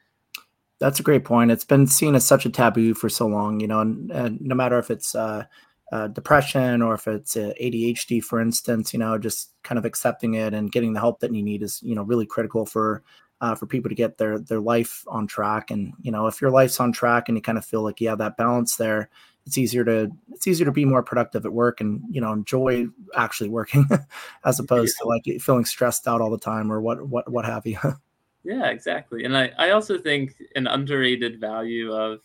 That's 0.79 1.00
a 1.00 1.02
great 1.02 1.25
point. 1.25 1.50
It's 1.50 1.64
been 1.64 1.87
seen 1.87 2.14
as 2.14 2.26
such 2.26 2.45
a 2.45 2.50
taboo 2.50 2.95
for 2.95 3.09
so 3.09 3.26
long, 3.26 3.61
you 3.61 3.69
know, 3.69 3.81
and, 3.81 4.11
and 4.11 4.41
no 4.41 4.55
matter 4.55 4.79
if 4.79 4.91
it's 4.91 5.14
uh, 5.14 5.45
uh, 5.93 6.09
depression 6.09 6.83
or 6.83 6.95
if 6.95 7.07
it's 7.07 7.37
uh, 7.37 7.52
ADHD, 7.61 8.23
for 8.23 8.41
instance, 8.41 8.93
you 8.93 8.99
know, 8.99 9.19
just 9.19 9.52
kind 9.62 9.79
of 9.79 9.85
accepting 9.85 10.35
it 10.35 10.55
and 10.55 10.73
getting 10.73 10.93
the 10.93 11.00
help 11.00 11.21
that 11.21 11.35
you 11.35 11.43
need 11.43 11.62
is, 11.62 11.81
you 11.83 11.95
know, 11.95 12.02
really 12.02 12.26
critical 12.26 12.67
for 12.67 13.02
uh, 13.43 13.57
for 13.57 13.67
people 13.67 13.89
to 13.89 13.95
get 13.95 14.17
their 14.17 14.39
their 14.39 14.61
life 14.61 15.05
on 15.09 15.27
track. 15.27 15.71
And 15.71 15.93
you 16.01 16.13
know, 16.13 16.29
if 16.29 16.41
your 16.41 16.51
life's 16.51 16.81
on 16.81 16.93
track 16.93 17.29
and 17.29 17.37
you 17.37 17.43
kind 17.43 17.59
of 17.59 17.65
feel 17.65 17.83
like 17.83 18.01
you 18.01 18.09
have 18.09 18.19
that 18.19 18.37
balance 18.37 18.77
there, 18.77 19.11
it's 19.45 19.59
easier 19.59 19.85
to 19.85 20.11
it's 20.33 20.47
easier 20.47 20.65
to 20.65 20.73
be 20.73 20.85
more 20.85 21.03
productive 21.03 21.45
at 21.45 21.53
work 21.53 21.81
and 21.81 22.03
you 22.09 22.21
know 22.21 22.33
enjoy 22.33 22.87
actually 23.17 23.51
working 23.51 23.87
as 24.45 24.61
opposed 24.61 24.97
yeah. 24.97 25.03
to 25.03 25.09
like 25.09 25.43
feeling 25.43 25.65
stressed 25.65 26.07
out 26.07 26.21
all 26.21 26.31
the 26.31 26.39
time 26.39 26.73
or 26.73 26.81
what 26.81 27.07
what 27.09 27.31
what 27.31 27.45
have 27.45 27.67
you. 27.67 27.79
yeah, 28.45 28.69
exactly. 28.69 29.25
And 29.25 29.37
I 29.37 29.51
I 29.59 29.71
also 29.71 29.99
think 29.99 30.41
an 30.55 30.69
underrated 30.69 31.41
value 31.41 31.93
of 31.93 32.21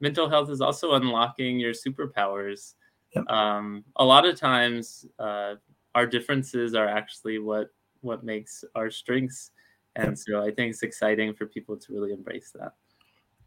mental 0.00 0.28
health 0.28 0.50
is 0.50 0.60
also 0.60 0.94
unlocking 0.94 1.60
your 1.60 1.72
superpowers. 1.72 2.74
Yep. 3.14 3.30
Um, 3.30 3.84
a 3.96 4.04
lot 4.04 4.26
of 4.26 4.38
times, 4.38 5.06
uh, 5.18 5.54
our 5.94 6.06
differences 6.06 6.74
are 6.74 6.88
actually 6.88 7.38
what 7.38 7.68
what 8.00 8.24
makes 8.24 8.64
our 8.74 8.90
strengths. 8.90 9.52
And 9.98 10.18
so 10.18 10.40
I 10.40 10.50
think 10.50 10.70
it's 10.70 10.82
exciting 10.82 11.34
for 11.34 11.46
people 11.46 11.76
to 11.76 11.92
really 11.92 12.12
embrace 12.12 12.52
that. 12.54 12.72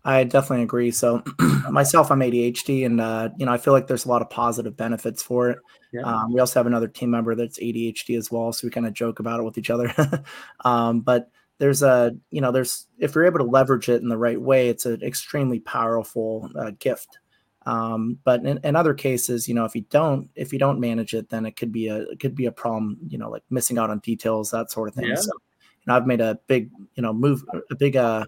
I 0.03 0.23
definitely 0.23 0.63
agree. 0.63 0.91
So 0.91 1.23
myself, 1.69 2.11
I'm 2.11 2.21
ADHD, 2.21 2.85
and 2.85 2.99
uh, 2.99 3.29
you 3.37 3.45
know 3.45 3.51
I 3.51 3.57
feel 3.57 3.73
like 3.73 3.87
there's 3.87 4.05
a 4.05 4.09
lot 4.09 4.21
of 4.21 4.29
positive 4.29 4.75
benefits 4.75 5.21
for 5.21 5.51
it. 5.51 5.59
Yeah. 5.93 6.01
Um, 6.01 6.33
we 6.33 6.39
also 6.39 6.59
have 6.59 6.67
another 6.67 6.87
team 6.87 7.11
member 7.11 7.35
that's 7.35 7.59
ADHD 7.59 8.17
as 8.17 8.31
well, 8.31 8.51
so 8.51 8.65
we 8.65 8.71
kind 8.71 8.87
of 8.87 8.93
joke 8.93 9.19
about 9.19 9.39
it 9.39 9.43
with 9.43 9.57
each 9.57 9.69
other. 9.69 9.93
um, 10.65 11.01
but 11.01 11.29
there's 11.59 11.83
a 11.83 12.13
you 12.31 12.41
know 12.41 12.51
there's 12.51 12.87
if 12.97 13.13
you're 13.13 13.25
able 13.25 13.39
to 13.39 13.45
leverage 13.45 13.89
it 13.89 14.01
in 14.01 14.09
the 14.09 14.17
right 14.17 14.41
way, 14.41 14.69
it's 14.69 14.87
an 14.87 15.03
extremely 15.03 15.59
powerful 15.59 16.49
uh, 16.59 16.71
gift. 16.79 17.19
Um, 17.67 18.17
but 18.23 18.43
in, 18.43 18.59
in, 18.63 18.75
other 18.75 18.95
cases, 18.95 19.47
you 19.47 19.53
know, 19.53 19.65
if 19.65 19.75
you 19.75 19.81
don't 19.91 20.31
if 20.35 20.51
you 20.51 20.57
don't 20.57 20.79
manage 20.79 21.13
it, 21.13 21.29
then 21.29 21.45
it 21.45 21.55
could 21.55 21.71
be 21.71 21.89
a 21.89 21.97
it 22.09 22.19
could 22.19 22.33
be 22.33 22.47
a 22.47 22.51
problem. 22.51 22.97
You 23.07 23.19
know, 23.19 23.29
like 23.29 23.43
missing 23.51 23.77
out 23.77 23.91
on 23.91 23.99
details, 23.99 24.49
that 24.49 24.71
sort 24.71 24.89
of 24.89 24.95
thing. 24.95 25.05
Yeah. 25.05 25.15
So, 25.15 25.31
know, 25.87 25.95
I've 25.95 26.07
made 26.07 26.21
a 26.21 26.39
big, 26.47 26.69
you 26.95 27.03
know, 27.03 27.13
move, 27.13 27.43
a 27.69 27.75
big 27.75 27.95
uh, 27.95 28.25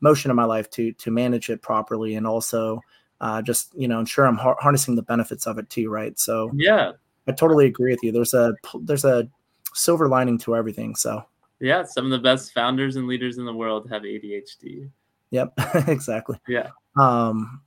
motion 0.00 0.30
in 0.30 0.36
my 0.36 0.44
life 0.44 0.68
to 0.70 0.92
to 0.92 1.10
manage 1.10 1.50
it 1.50 1.62
properly 1.62 2.14
and 2.16 2.26
also 2.26 2.80
uh, 3.20 3.42
just 3.42 3.74
you 3.74 3.88
know 3.88 3.98
ensure 3.98 4.26
I'm 4.26 4.36
har- 4.36 4.58
harnessing 4.60 4.94
the 4.94 5.02
benefits 5.02 5.46
of 5.46 5.58
it 5.58 5.70
too, 5.70 5.88
right? 5.90 6.18
So 6.18 6.50
yeah, 6.54 6.92
I 7.26 7.32
totally 7.32 7.66
agree 7.66 7.92
with 7.92 8.02
you. 8.02 8.12
There's 8.12 8.34
a 8.34 8.54
there's 8.80 9.04
a 9.04 9.28
silver 9.74 10.08
lining 10.08 10.38
to 10.38 10.56
everything. 10.56 10.94
So 10.94 11.24
yeah, 11.60 11.84
some 11.84 12.04
of 12.04 12.10
the 12.10 12.18
best 12.18 12.52
founders 12.52 12.96
and 12.96 13.06
leaders 13.06 13.38
in 13.38 13.44
the 13.44 13.54
world 13.54 13.88
have 13.90 14.02
ADHD. 14.02 14.90
Yep, 15.30 15.54
exactly. 15.88 16.38
Yeah. 16.46 16.70
Um, 16.96 17.62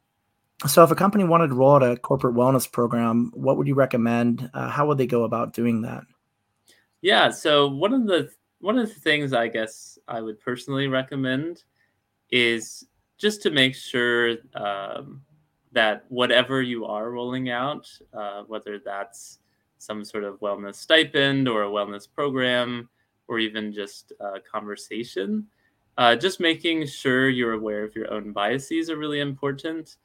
so 0.68 0.84
if 0.84 0.92
a 0.92 0.96
company 0.96 1.24
wanted 1.24 1.48
to 1.48 1.56
roll 1.56 1.76
out 1.76 1.84
a 1.84 1.98
corporate 1.98 2.36
wellness 2.36 2.70
program, 2.70 3.32
what 3.34 3.58
would 3.58 3.68
you 3.68 3.76
recommend? 3.76 4.50
Uh, 4.54 4.70
how 4.70 4.88
would 4.88 4.98
they 4.98 5.08
go 5.08 5.24
about 5.24 5.54
doing 5.54 5.82
that? 5.84 6.04
Yeah, 7.02 7.32
so 7.32 7.68
one 7.68 7.94
of 7.94 8.08
the 8.08 8.30
one 8.60 8.78
of 8.78 8.90
the 8.90 9.00
things 9.00 9.34
I 9.34 9.48
guess 9.48 9.98
I 10.08 10.22
would 10.22 10.40
personally 10.40 10.88
recommend 10.88 11.64
is 12.32 12.86
just 13.18 13.42
to 13.44 13.52
make 13.52 13.76
sure 13.76 14.38
um, 14.56 15.22
that 15.72 16.06
whatever 16.10 16.62
you 16.62 16.86
are 16.86 17.12
rolling 17.12 17.50
out, 17.50 17.90
uh, 18.14 18.44
whether 18.48 18.80
that's 18.80 19.40
some 19.78 20.04
sort 20.04 20.24
of 20.24 20.40
wellness 20.40 20.76
stipend 20.76 21.48
or 21.48 21.64
a 21.64 21.70
wellness 21.70 22.08
program, 22.12 22.90
or 23.28 23.40
even 23.40 23.72
just 23.72 24.12
a 24.20 24.40
conversation, 24.40 25.46
uh, 25.98 26.16
just 26.16 26.40
making 26.40 26.86
sure 26.88 27.30
you're 27.30 27.54
aware 27.54 27.84
of 27.84 27.96
your 27.96 28.12
own 28.12 28.32
biases 28.34 28.90
are 28.90 28.98
really 28.98 29.20
important. 29.20 29.98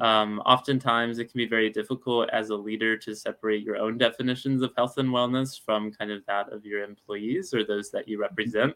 Um, 0.00 0.40
oftentimes, 0.46 1.18
it 1.18 1.30
can 1.30 1.38
be 1.38 1.46
very 1.46 1.70
difficult 1.70 2.30
as 2.30 2.50
a 2.50 2.56
leader 2.56 2.96
to 2.98 3.14
separate 3.14 3.64
your 3.64 3.76
own 3.76 3.98
definitions 3.98 4.62
of 4.62 4.72
health 4.76 4.98
and 4.98 5.08
wellness 5.08 5.60
from 5.60 5.92
kind 5.92 6.10
of 6.10 6.24
that 6.26 6.52
of 6.52 6.64
your 6.64 6.84
employees 6.84 7.52
or 7.52 7.64
those 7.64 7.90
that 7.90 8.06
you 8.06 8.20
represent. 8.20 8.74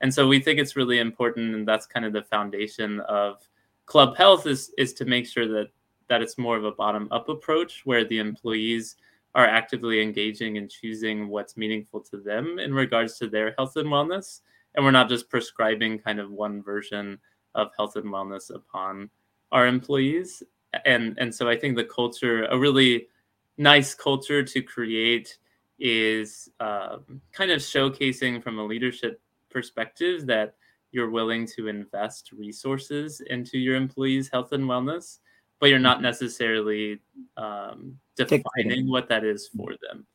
And 0.00 0.12
so 0.12 0.28
we 0.28 0.40
think 0.40 0.60
it's 0.60 0.76
really 0.76 0.98
important, 0.98 1.54
and 1.54 1.66
that's 1.66 1.86
kind 1.86 2.04
of 2.04 2.12
the 2.12 2.22
foundation 2.22 3.00
of 3.00 3.48
Club 3.86 4.16
Health 4.16 4.46
is 4.46 4.70
is 4.76 4.92
to 4.94 5.04
make 5.04 5.26
sure 5.26 5.48
that 5.48 5.68
that 6.08 6.22
it's 6.22 6.38
more 6.38 6.56
of 6.56 6.64
a 6.64 6.72
bottom 6.72 7.08
up 7.10 7.28
approach 7.28 7.82
where 7.84 8.04
the 8.04 8.18
employees 8.18 8.96
are 9.34 9.46
actively 9.46 10.02
engaging 10.02 10.56
and 10.56 10.70
choosing 10.70 11.28
what's 11.28 11.56
meaningful 11.56 12.00
to 12.00 12.16
them 12.18 12.58
in 12.58 12.72
regards 12.74 13.18
to 13.18 13.28
their 13.28 13.54
health 13.56 13.76
and 13.76 13.88
wellness, 13.88 14.40
and 14.74 14.84
we're 14.84 14.90
not 14.90 15.08
just 15.08 15.30
prescribing 15.30 15.98
kind 15.98 16.20
of 16.20 16.30
one 16.30 16.62
version 16.62 17.18
of 17.54 17.70
health 17.76 17.96
and 17.96 18.06
wellness 18.06 18.54
upon 18.54 19.08
our 19.50 19.66
employees. 19.66 20.42
And 20.84 21.16
and 21.18 21.34
so 21.34 21.48
I 21.48 21.56
think 21.56 21.76
the 21.76 21.84
culture, 21.84 22.44
a 22.44 22.58
really 22.58 23.08
nice 23.56 23.94
culture 23.94 24.42
to 24.42 24.62
create, 24.62 25.38
is 25.78 26.48
um, 26.60 27.20
kind 27.32 27.50
of 27.50 27.60
showcasing 27.60 28.42
from 28.42 28.58
a 28.58 28.64
leadership 28.64 29.20
perspective 29.50 30.26
that 30.26 30.54
you're 30.90 31.10
willing 31.10 31.46
to 31.46 31.68
invest 31.68 32.32
resources 32.32 33.20
into 33.20 33.58
your 33.58 33.76
employees' 33.76 34.28
health 34.32 34.52
and 34.52 34.64
wellness, 34.64 35.18
but 35.60 35.68
you're 35.68 35.78
not 35.78 36.02
necessarily 36.02 37.00
um, 37.36 37.98
defining 38.16 38.88
what 38.88 39.08
that 39.08 39.24
is 39.24 39.48
for 39.48 39.74
them. 39.82 40.06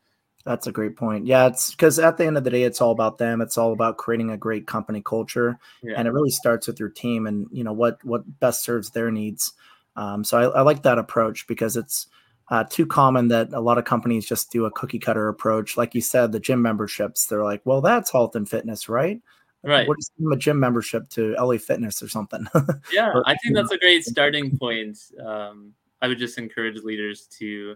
That's 0.45 0.67
a 0.67 0.73
great 0.73 0.97
point. 0.97 1.25
Yeah, 1.25 1.47
it's 1.47 1.71
because 1.71 1.99
at 1.99 2.17
the 2.17 2.25
end 2.25 2.37
of 2.37 2.43
the 2.43 2.49
day, 2.49 2.63
it's 2.63 2.81
all 2.81 2.91
about 2.91 3.17
them. 3.17 3.39
It's 3.39 3.57
all 3.57 3.71
about 3.71 3.97
creating 3.97 4.29
a 4.29 4.37
great 4.37 4.67
company 4.67 5.01
culture, 5.01 5.57
yeah. 5.81 5.93
and 5.95 6.05
it 6.05 6.11
really 6.11 6.31
starts 6.31 6.67
with 6.67 6.79
your 6.79 6.89
team 6.89 7.27
and 7.27 7.47
you 7.51 7.63
know 7.63 7.71
what 7.71 8.03
what 8.03 8.39
best 8.39 8.63
serves 8.63 8.89
their 8.89 9.09
needs. 9.09 9.53
Um, 9.95 10.23
so 10.23 10.37
I, 10.37 10.59
I, 10.59 10.61
like 10.61 10.83
that 10.83 10.97
approach 10.97 11.45
because 11.47 11.77
it's 11.77 12.07
uh, 12.49 12.63
too 12.63 12.85
common 12.85 13.27
that 13.27 13.53
a 13.53 13.59
lot 13.59 13.77
of 13.77 13.85
companies 13.85 14.25
just 14.25 14.51
do 14.51 14.65
a 14.65 14.71
cookie 14.71 14.99
cutter 14.99 15.27
approach. 15.27 15.77
Like 15.77 15.93
you 15.93 16.01
said, 16.01 16.31
the 16.31 16.39
gym 16.39 16.61
memberships, 16.61 17.27
they're 17.27 17.43
like, 17.43 17.61
well, 17.63 17.81
that's 17.81 18.11
health 18.11 18.35
and 18.35 18.49
fitness, 18.49 18.89
right? 18.89 19.21
Right. 19.63 19.87
What 19.87 19.97
is 19.97 20.11
a 20.31 20.35
gym 20.35 20.59
membership 20.59 21.07
to 21.11 21.35
LA 21.39 21.57
Fitness 21.57 22.03
or 22.03 22.09
something? 22.09 22.45
yeah, 22.91 23.07
or, 23.07 23.23
I 23.25 23.35
think 23.37 23.55
that's 23.55 23.71
a 23.71 23.77
great 23.77 24.03
starting 24.05 24.57
point. 24.57 24.97
Um, 25.25 25.73
I 26.01 26.07
would 26.09 26.19
just 26.19 26.37
encourage 26.37 26.83
leaders 26.83 27.27
to 27.39 27.75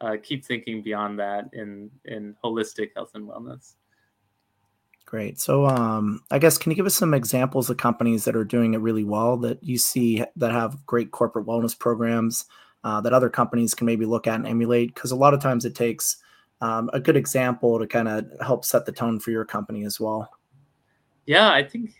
uh, 0.00 0.16
keep 0.22 0.44
thinking 0.44 0.82
beyond 0.82 1.18
that 1.18 1.50
in 1.52 1.90
in 2.06 2.34
holistic 2.42 2.90
health 2.96 3.10
and 3.14 3.28
wellness. 3.28 3.74
Great. 5.06 5.38
So, 5.38 5.66
um, 5.66 6.20
I 6.32 6.40
guess 6.40 6.58
can 6.58 6.72
you 6.72 6.76
give 6.76 6.84
us 6.84 6.96
some 6.96 7.14
examples 7.14 7.70
of 7.70 7.76
companies 7.76 8.24
that 8.24 8.34
are 8.34 8.44
doing 8.44 8.74
it 8.74 8.80
really 8.80 9.04
well 9.04 9.36
that 9.38 9.62
you 9.62 9.78
see 9.78 10.24
that 10.34 10.50
have 10.50 10.84
great 10.84 11.12
corporate 11.12 11.46
wellness 11.46 11.78
programs 11.78 12.46
uh, 12.82 13.00
that 13.00 13.12
other 13.12 13.30
companies 13.30 13.72
can 13.72 13.86
maybe 13.86 14.04
look 14.04 14.26
at 14.26 14.34
and 14.34 14.48
emulate? 14.48 14.92
Because 14.94 15.12
a 15.12 15.16
lot 15.16 15.32
of 15.32 15.40
times 15.40 15.64
it 15.64 15.76
takes 15.76 16.16
um, 16.60 16.90
a 16.92 16.98
good 16.98 17.16
example 17.16 17.78
to 17.78 17.86
kind 17.86 18.08
of 18.08 18.26
help 18.40 18.64
set 18.64 18.84
the 18.84 18.90
tone 18.90 19.20
for 19.20 19.30
your 19.30 19.44
company 19.44 19.84
as 19.84 20.00
well. 20.00 20.28
Yeah, 21.24 21.50
I 21.50 21.62
think 21.62 21.92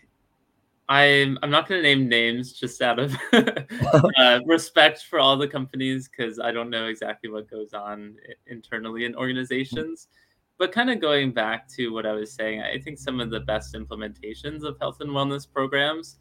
I'm 0.89 1.39
I'm 1.41 1.49
not 1.49 1.69
going 1.69 1.81
to 1.81 1.87
name 1.87 2.09
names 2.09 2.51
just 2.51 2.81
out 2.81 2.99
of 2.99 3.15
uh, 3.33 4.39
respect 4.45 5.03
for 5.03 5.19
all 5.19 5.37
the 5.37 5.47
companies 5.47 6.09
because 6.09 6.39
I 6.39 6.51
don't 6.51 6.69
know 6.69 6.87
exactly 6.87 7.29
what 7.29 7.49
goes 7.49 7.73
on 7.73 8.15
internally 8.47 9.05
in 9.05 9.15
organizations. 9.15 10.09
But 10.57 10.71
kind 10.71 10.89
of 10.89 10.99
going 10.99 11.31
back 11.33 11.67
to 11.75 11.89
what 11.89 12.05
I 12.05 12.13
was 12.13 12.33
saying, 12.33 12.61
I 12.61 12.79
think 12.79 12.97
some 12.97 13.19
of 13.19 13.29
the 13.29 13.41
best 13.41 13.75
implementations 13.75 14.63
of 14.63 14.77
health 14.79 15.01
and 15.01 15.11
wellness 15.11 15.47
programs, 15.51 16.17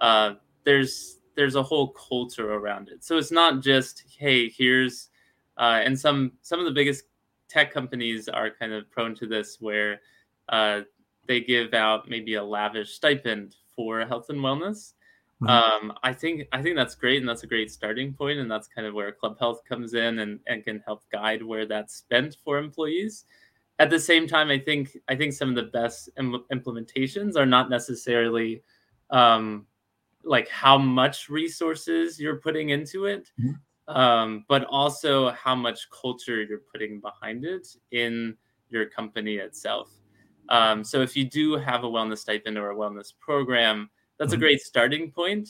uh, 0.00 0.34
there's 0.64 1.20
there's 1.36 1.54
a 1.54 1.62
whole 1.62 1.88
culture 1.88 2.54
around 2.54 2.88
it. 2.88 3.04
So 3.04 3.18
it's 3.18 3.30
not 3.30 3.62
just 3.62 4.04
hey, 4.18 4.48
here's 4.48 5.10
uh, 5.58 5.80
and 5.84 5.98
some 5.98 6.32
some 6.42 6.58
of 6.58 6.64
the 6.64 6.72
biggest 6.72 7.04
tech 7.48 7.72
companies 7.72 8.28
are 8.28 8.50
kind 8.50 8.72
of 8.72 8.90
prone 8.90 9.14
to 9.14 9.26
this 9.26 9.58
where 9.60 10.00
uh, 10.48 10.80
they 11.26 11.40
give 11.40 11.74
out 11.74 12.08
maybe 12.08 12.34
a 12.34 12.42
lavish 12.42 12.94
stipend 12.94 13.54
for 13.74 14.04
health 14.04 14.30
and 14.30 14.40
wellness. 14.40 14.94
Mm-hmm. 15.42 15.48
Um, 15.48 15.98
I 16.02 16.12
think 16.12 16.48
I 16.52 16.62
think 16.62 16.76
that's 16.76 16.94
great, 16.94 17.18
and 17.18 17.28
that's 17.28 17.42
a 17.42 17.46
great 17.46 17.70
starting 17.70 18.14
point, 18.14 18.38
and 18.38 18.50
that's 18.50 18.68
kind 18.68 18.86
of 18.86 18.94
where 18.94 19.12
Club 19.12 19.38
Health 19.38 19.60
comes 19.68 19.92
in 19.92 20.20
and, 20.20 20.40
and 20.46 20.64
can 20.64 20.82
help 20.86 21.02
guide 21.12 21.42
where 21.42 21.66
that's 21.66 21.94
spent 21.94 22.38
for 22.42 22.58
employees. 22.58 23.24
At 23.78 23.90
the 23.90 24.00
same 24.00 24.26
time, 24.26 24.50
I 24.50 24.58
think 24.58 24.96
I 25.08 25.14
think 25.14 25.32
some 25.32 25.50
of 25.50 25.54
the 25.54 25.64
best 25.64 26.08
Im- 26.18 26.44
implementations 26.52 27.36
are 27.36 27.46
not 27.46 27.68
necessarily 27.68 28.62
um, 29.10 29.66
like 30.24 30.48
how 30.48 30.78
much 30.78 31.28
resources 31.28 32.18
you're 32.18 32.36
putting 32.36 32.70
into 32.70 33.06
it, 33.06 33.30
mm-hmm. 33.40 33.94
um, 33.94 34.44
but 34.48 34.64
also 34.64 35.30
how 35.30 35.54
much 35.54 35.88
culture 35.90 36.42
you're 36.42 36.62
putting 36.72 37.00
behind 37.00 37.44
it 37.44 37.68
in 37.92 38.34
your 38.70 38.86
company 38.86 39.36
itself. 39.36 39.90
Um, 40.48 40.84
so 40.84 41.02
if 41.02 41.16
you 41.16 41.28
do 41.28 41.56
have 41.56 41.84
a 41.84 41.88
wellness 41.88 42.18
stipend 42.18 42.56
or 42.56 42.70
a 42.70 42.76
wellness 42.76 43.12
program, 43.18 43.90
that's 44.18 44.32
a 44.32 44.36
mm-hmm. 44.36 44.42
great 44.42 44.60
starting 44.60 45.10
point. 45.10 45.48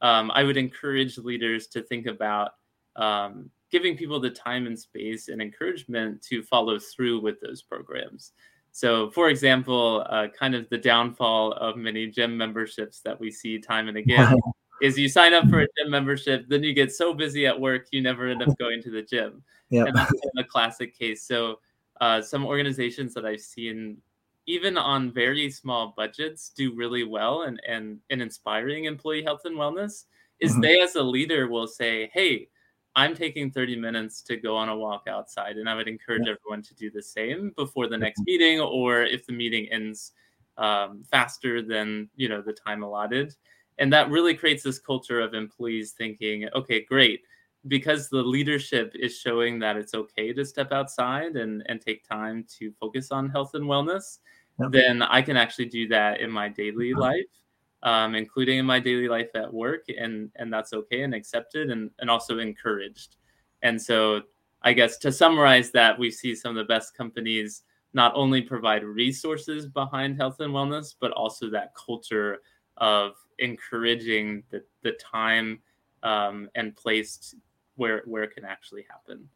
Um, 0.00 0.30
I 0.34 0.44
would 0.44 0.56
encourage 0.56 1.18
leaders 1.18 1.66
to 1.68 1.82
think 1.82 2.06
about 2.06 2.52
um, 2.96 3.50
giving 3.70 3.96
people 3.96 4.20
the 4.20 4.30
time 4.30 4.66
and 4.66 4.78
space 4.78 5.28
and 5.28 5.40
encouragement 5.42 6.22
to 6.22 6.42
follow 6.42 6.78
through 6.78 7.20
with 7.20 7.40
those 7.40 7.62
programs. 7.62 8.32
So, 8.72 9.10
for 9.10 9.28
example, 9.28 10.04
uh, 10.08 10.26
kind 10.36 10.54
of 10.54 10.68
the 10.68 10.78
downfall 10.78 11.52
of 11.52 11.76
many 11.76 12.08
gym 12.08 12.36
memberships 12.36 13.00
that 13.00 13.18
we 13.18 13.30
see 13.30 13.58
time 13.58 13.88
and 13.88 13.96
again 13.96 14.36
is 14.82 14.98
you 14.98 15.08
sign 15.08 15.32
up 15.32 15.48
for 15.48 15.60
a 15.60 15.68
gym 15.78 15.90
membership, 15.90 16.46
then 16.48 16.62
you 16.62 16.74
get 16.74 16.92
so 16.92 17.14
busy 17.14 17.46
at 17.46 17.58
work, 17.58 17.86
you 17.92 18.02
never 18.02 18.26
end 18.28 18.42
up 18.42 18.58
going 18.58 18.82
to 18.82 18.90
the 18.90 19.02
gym. 19.02 19.42
Yep. 19.70 19.86
And 19.86 19.96
that's 19.96 20.12
a 20.38 20.44
classic 20.44 20.96
case. 20.98 21.22
So, 21.22 21.60
uh, 22.00 22.20
some 22.20 22.44
organizations 22.44 23.14
that 23.14 23.24
I've 23.24 23.40
seen 23.40 23.98
even 24.46 24.76
on 24.76 25.12
very 25.12 25.50
small 25.50 25.94
budgets 25.96 26.50
do 26.50 26.74
really 26.74 27.04
well 27.04 27.42
and 27.42 27.60
and 27.66 27.98
in 28.10 28.20
inspiring 28.20 28.84
employee 28.84 29.22
health 29.22 29.42
and 29.44 29.56
wellness 29.56 30.04
is 30.40 30.52
mm-hmm. 30.52 30.60
they 30.60 30.80
as 30.80 30.96
a 30.96 31.02
leader 31.02 31.48
will 31.48 31.66
say 31.66 32.10
hey 32.12 32.48
i'm 32.96 33.14
taking 33.14 33.50
30 33.50 33.76
minutes 33.76 34.22
to 34.22 34.36
go 34.36 34.56
on 34.56 34.68
a 34.68 34.76
walk 34.76 35.04
outside 35.08 35.56
and 35.56 35.68
i 35.68 35.74
would 35.74 35.88
encourage 35.88 36.22
yeah. 36.26 36.32
everyone 36.32 36.62
to 36.62 36.74
do 36.74 36.90
the 36.90 37.02
same 37.02 37.52
before 37.56 37.88
the 37.88 37.98
next 37.98 38.20
mm-hmm. 38.20 38.32
meeting 38.32 38.60
or 38.60 39.02
if 39.02 39.26
the 39.26 39.32
meeting 39.32 39.66
ends 39.70 40.12
um, 40.56 41.02
faster 41.02 41.62
than 41.62 42.08
you 42.14 42.28
know 42.28 42.40
the 42.40 42.52
time 42.52 42.82
allotted 42.82 43.34
and 43.78 43.92
that 43.92 44.08
really 44.08 44.34
creates 44.34 44.62
this 44.62 44.78
culture 44.78 45.20
of 45.20 45.34
employees 45.34 45.92
thinking 45.92 46.48
okay 46.54 46.82
great 46.82 47.22
because 47.68 48.08
the 48.08 48.22
leadership 48.22 48.94
is 48.94 49.18
showing 49.18 49.58
that 49.58 49.76
it's 49.76 49.94
okay 49.94 50.32
to 50.32 50.44
step 50.44 50.72
outside 50.72 51.36
and, 51.36 51.62
and 51.66 51.80
take 51.80 52.06
time 52.06 52.44
to 52.58 52.72
focus 52.72 53.10
on 53.10 53.30
health 53.30 53.54
and 53.54 53.64
wellness, 53.64 54.18
yep. 54.60 54.70
then 54.70 55.02
I 55.02 55.22
can 55.22 55.36
actually 55.36 55.66
do 55.66 55.88
that 55.88 56.20
in 56.20 56.30
my 56.30 56.48
daily 56.48 56.92
uh-huh. 56.92 57.00
life, 57.00 57.43
um, 57.84 58.14
including 58.14 58.58
in 58.58 58.66
my 58.66 58.80
daily 58.80 59.08
life 59.08 59.28
at 59.34 59.52
work. 59.52 59.84
And, 59.88 60.30
and 60.36 60.52
that's 60.52 60.72
okay 60.72 61.02
and 61.02 61.14
accepted 61.14 61.70
and, 61.70 61.90
and 62.00 62.10
also 62.10 62.38
encouraged. 62.38 63.16
And 63.62 63.80
so 63.80 64.22
I 64.62 64.72
guess 64.72 64.96
to 64.98 65.12
summarize 65.12 65.70
that, 65.72 65.98
we 65.98 66.10
see 66.10 66.34
some 66.34 66.50
of 66.50 66.56
the 66.56 66.72
best 66.72 66.96
companies 66.96 67.62
not 67.92 68.12
only 68.16 68.42
provide 68.42 68.82
resources 68.82 69.66
behind 69.66 70.16
health 70.16 70.40
and 70.40 70.52
wellness, 70.52 70.94
but 70.98 71.12
also 71.12 71.48
that 71.50 71.74
culture 71.74 72.38
of 72.78 73.12
encouraging 73.38 74.42
the, 74.50 74.64
the 74.82 74.92
time 74.92 75.60
um, 76.02 76.48
and 76.54 76.74
place 76.76 77.34
where 77.76 78.02
where 78.06 78.22
it 78.22 78.34
can 78.34 78.44
actually 78.44 78.84
happen. 78.90 79.28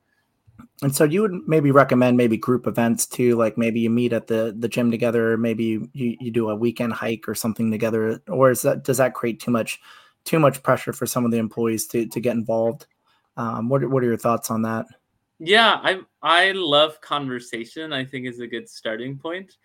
And 0.82 0.94
so 0.94 1.04
you 1.04 1.22
would 1.22 1.32
maybe 1.46 1.70
recommend 1.70 2.16
maybe 2.16 2.36
group 2.36 2.66
events 2.66 3.06
too, 3.06 3.36
like 3.36 3.58
maybe 3.58 3.80
you 3.80 3.90
meet 3.90 4.12
at 4.12 4.28
the 4.28 4.54
the 4.58 4.68
gym 4.68 4.90
together, 4.90 5.36
maybe 5.36 5.88
you, 5.92 6.16
you 6.20 6.30
do 6.30 6.50
a 6.50 6.54
weekend 6.54 6.92
hike 6.92 7.28
or 7.28 7.34
something 7.34 7.70
together, 7.70 8.22
or 8.28 8.50
is 8.50 8.62
that 8.62 8.84
does 8.84 8.98
that 8.98 9.14
create 9.14 9.40
too 9.40 9.50
much 9.50 9.80
too 10.24 10.38
much 10.38 10.62
pressure 10.62 10.92
for 10.92 11.06
some 11.06 11.24
of 11.24 11.30
the 11.30 11.38
employees 11.38 11.86
to 11.88 12.06
to 12.06 12.20
get 12.20 12.36
involved? 12.36 12.86
Um, 13.36 13.68
what 13.68 13.88
what 13.90 14.02
are 14.02 14.06
your 14.06 14.16
thoughts 14.16 14.50
on 14.50 14.62
that? 14.62 14.86
Yeah, 15.40 15.80
I 15.82 16.00
I 16.22 16.52
love 16.52 17.00
conversation. 17.00 17.92
I 17.92 18.04
think 18.04 18.26
is 18.26 18.40
a 18.40 18.46
good 18.46 18.68
starting 18.68 19.18
point. 19.18 19.56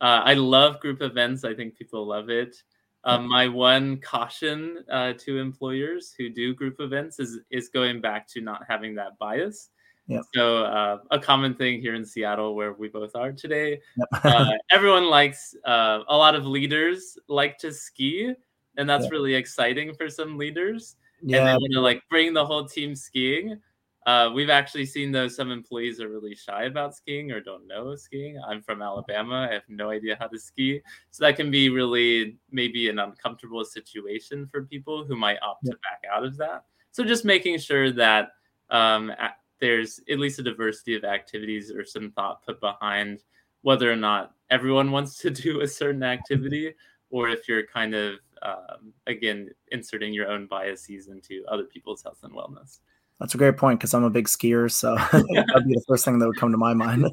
Uh, 0.00 0.22
I 0.24 0.34
love 0.34 0.80
group 0.80 1.02
events. 1.02 1.44
I 1.44 1.54
think 1.54 1.76
people 1.76 2.06
love 2.06 2.30
it. 2.30 2.56
Um, 3.04 3.28
my 3.28 3.48
one 3.48 3.98
caution 4.00 4.84
uh, 4.90 5.14
to 5.20 5.38
employers 5.38 6.14
who 6.16 6.28
do 6.28 6.54
group 6.54 6.80
events 6.80 7.18
is 7.18 7.38
is 7.50 7.68
going 7.70 8.00
back 8.00 8.28
to 8.28 8.40
not 8.40 8.64
having 8.68 8.94
that 8.96 9.18
bias. 9.18 9.70
Yep. 10.10 10.24
So 10.34 10.64
uh, 10.64 10.98
a 11.12 11.18
common 11.20 11.54
thing 11.54 11.80
here 11.80 11.94
in 11.94 12.04
Seattle, 12.04 12.56
where 12.56 12.72
we 12.72 12.88
both 12.88 13.14
are 13.14 13.30
today, 13.30 13.80
yep. 13.96 14.24
uh, 14.24 14.50
everyone 14.72 15.08
likes. 15.08 15.54
Uh, 15.64 16.00
a 16.08 16.16
lot 16.16 16.34
of 16.34 16.44
leaders 16.44 17.16
like 17.28 17.58
to 17.58 17.72
ski, 17.72 18.34
and 18.76 18.90
that's 18.90 19.04
yep. 19.04 19.12
really 19.12 19.34
exciting 19.34 19.94
for 19.94 20.08
some 20.10 20.36
leaders. 20.36 20.96
Yeah. 21.22 21.38
And 21.38 21.46
they 21.46 21.52
want 21.52 21.72
to 21.74 21.80
like 21.80 22.02
bring 22.10 22.34
the 22.34 22.44
whole 22.44 22.64
team 22.64 22.96
skiing. 22.96 23.60
Uh, 24.06 24.30
we've 24.34 24.50
actually 24.50 24.86
seen 24.86 25.12
though 25.12 25.28
some 25.28 25.52
employees 25.52 26.00
are 26.00 26.08
really 26.08 26.34
shy 26.34 26.64
about 26.64 26.96
skiing 26.96 27.30
or 27.30 27.40
don't 27.40 27.68
know 27.68 27.94
skiing. 27.94 28.40
I'm 28.48 28.62
from 28.62 28.82
Alabama. 28.82 29.46
I 29.48 29.52
have 29.52 29.62
no 29.68 29.90
idea 29.90 30.16
how 30.18 30.26
to 30.26 30.38
ski. 30.38 30.80
So 31.10 31.24
that 31.24 31.36
can 31.36 31.50
be 31.50 31.68
really 31.68 32.38
maybe 32.50 32.88
an 32.88 32.98
uncomfortable 32.98 33.64
situation 33.64 34.48
for 34.50 34.64
people 34.64 35.04
who 35.04 35.16
might 35.16 35.36
opt 35.42 35.66
to 35.66 35.72
back 35.72 36.02
out 36.10 36.24
of 36.24 36.36
that. 36.38 36.64
So 36.90 37.04
just 37.04 37.24
making 37.24 37.58
sure 37.58 37.92
that 37.92 38.30
um, 38.70 39.12
there's 39.60 40.00
at 40.10 40.18
least 40.18 40.38
a 40.38 40.42
diversity 40.42 40.96
of 40.96 41.04
activities 41.04 41.70
or 41.70 41.84
some 41.84 42.10
thought 42.12 42.44
put 42.44 42.60
behind 42.60 43.22
whether 43.62 43.90
or 43.90 43.96
not 43.96 44.34
everyone 44.50 44.90
wants 44.92 45.18
to 45.18 45.30
do 45.30 45.60
a 45.60 45.68
certain 45.68 46.02
activity 46.02 46.74
or 47.10 47.28
if 47.28 47.48
you're 47.48 47.66
kind 47.66 47.94
of 47.94 48.14
um, 48.42 48.92
again 49.06 49.50
inserting 49.70 50.14
your 50.14 50.28
own 50.28 50.46
biases 50.46 51.08
into 51.08 51.44
other 51.48 51.64
people's 51.64 52.02
health 52.02 52.20
and 52.22 52.32
wellness. 52.32 52.78
That's 53.18 53.34
a 53.34 53.38
great 53.38 53.58
point 53.58 53.78
because 53.78 53.92
i'm 53.92 54.02
a 54.02 54.08
big 54.08 54.26
skier 54.26 54.70
so 54.72 54.94
that'd 55.12 55.66
be 55.66 55.74
the 55.74 55.84
first 55.86 56.06
thing 56.06 56.18
that 56.18 56.26
would 56.26 56.38
come 56.38 56.52
to 56.52 56.58
my 56.58 56.72
mind. 56.72 57.06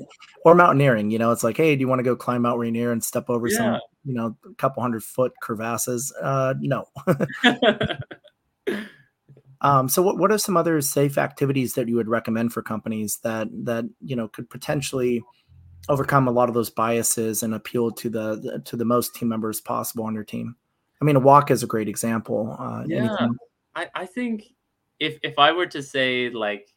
Or 0.46 0.56
mountaineering 0.56 1.12
you 1.12 1.20
know 1.20 1.32
it's 1.32 1.44
like 1.44 1.58
hey 1.58 1.76
do 1.76 1.82
you 1.82 1.88
want 1.90 2.00
to 2.00 2.04
go 2.04 2.16
climb 2.16 2.44
mount 2.44 2.60
rainier 2.60 2.94
and 2.94 3.04
step 3.04 3.30
over 3.30 3.48
yeah. 3.50 3.58
some 3.58 3.80
you 4.06 4.14
know 4.14 4.38
a 4.50 4.54
couple 4.54 4.82
hundred 4.82 5.04
foot 5.04 5.34
crevasses? 5.42 6.14
Uh 6.22 6.54
no 6.62 6.88
Um, 9.62 9.90
so 9.90 10.02
what, 10.02 10.18
what 10.18 10.32
are 10.32 10.38
some 10.38 10.58
other 10.58 10.80
safe 10.82 11.18
activities 11.18 11.74
that 11.74 11.88
you 11.88 11.96
would 11.96 12.08
recommend 12.08 12.54
for 12.54 12.62
companies 12.62 13.18
that 13.24 13.48
that 13.66 13.86
you 14.02 14.16
know 14.16 14.28
could 14.28 14.50
potentially 14.50 15.24
overcome 15.90 16.28
a 16.28 16.32
lot 16.32 16.50
of 16.50 16.56
those 16.56 16.70
biases 16.70 17.44
and 17.44 17.54
appeal 17.54 17.92
to 17.92 18.10
the, 18.10 18.62
to 18.66 18.76
the 18.76 18.86
most 18.86 19.16
team 19.16 19.30
members 19.30 19.62
possible 19.62 20.04
on 20.04 20.14
your 20.14 20.24
team? 20.24 20.56
I 21.02 21.06
mean, 21.06 21.16
a 21.16 21.20
walk 21.20 21.52
is 21.52 21.64
a 21.64 21.68
great 21.68 21.88
example. 21.88 22.56
Uh, 22.60 22.84
yeah, 22.88 23.28
I, 23.76 23.88
I 23.94 24.06
think 24.06 24.46
if 25.00 25.20
if 25.24 25.38
I 25.38 25.52
were 25.52 25.68
to 25.68 25.84
say 25.84 26.30
like 26.30 26.74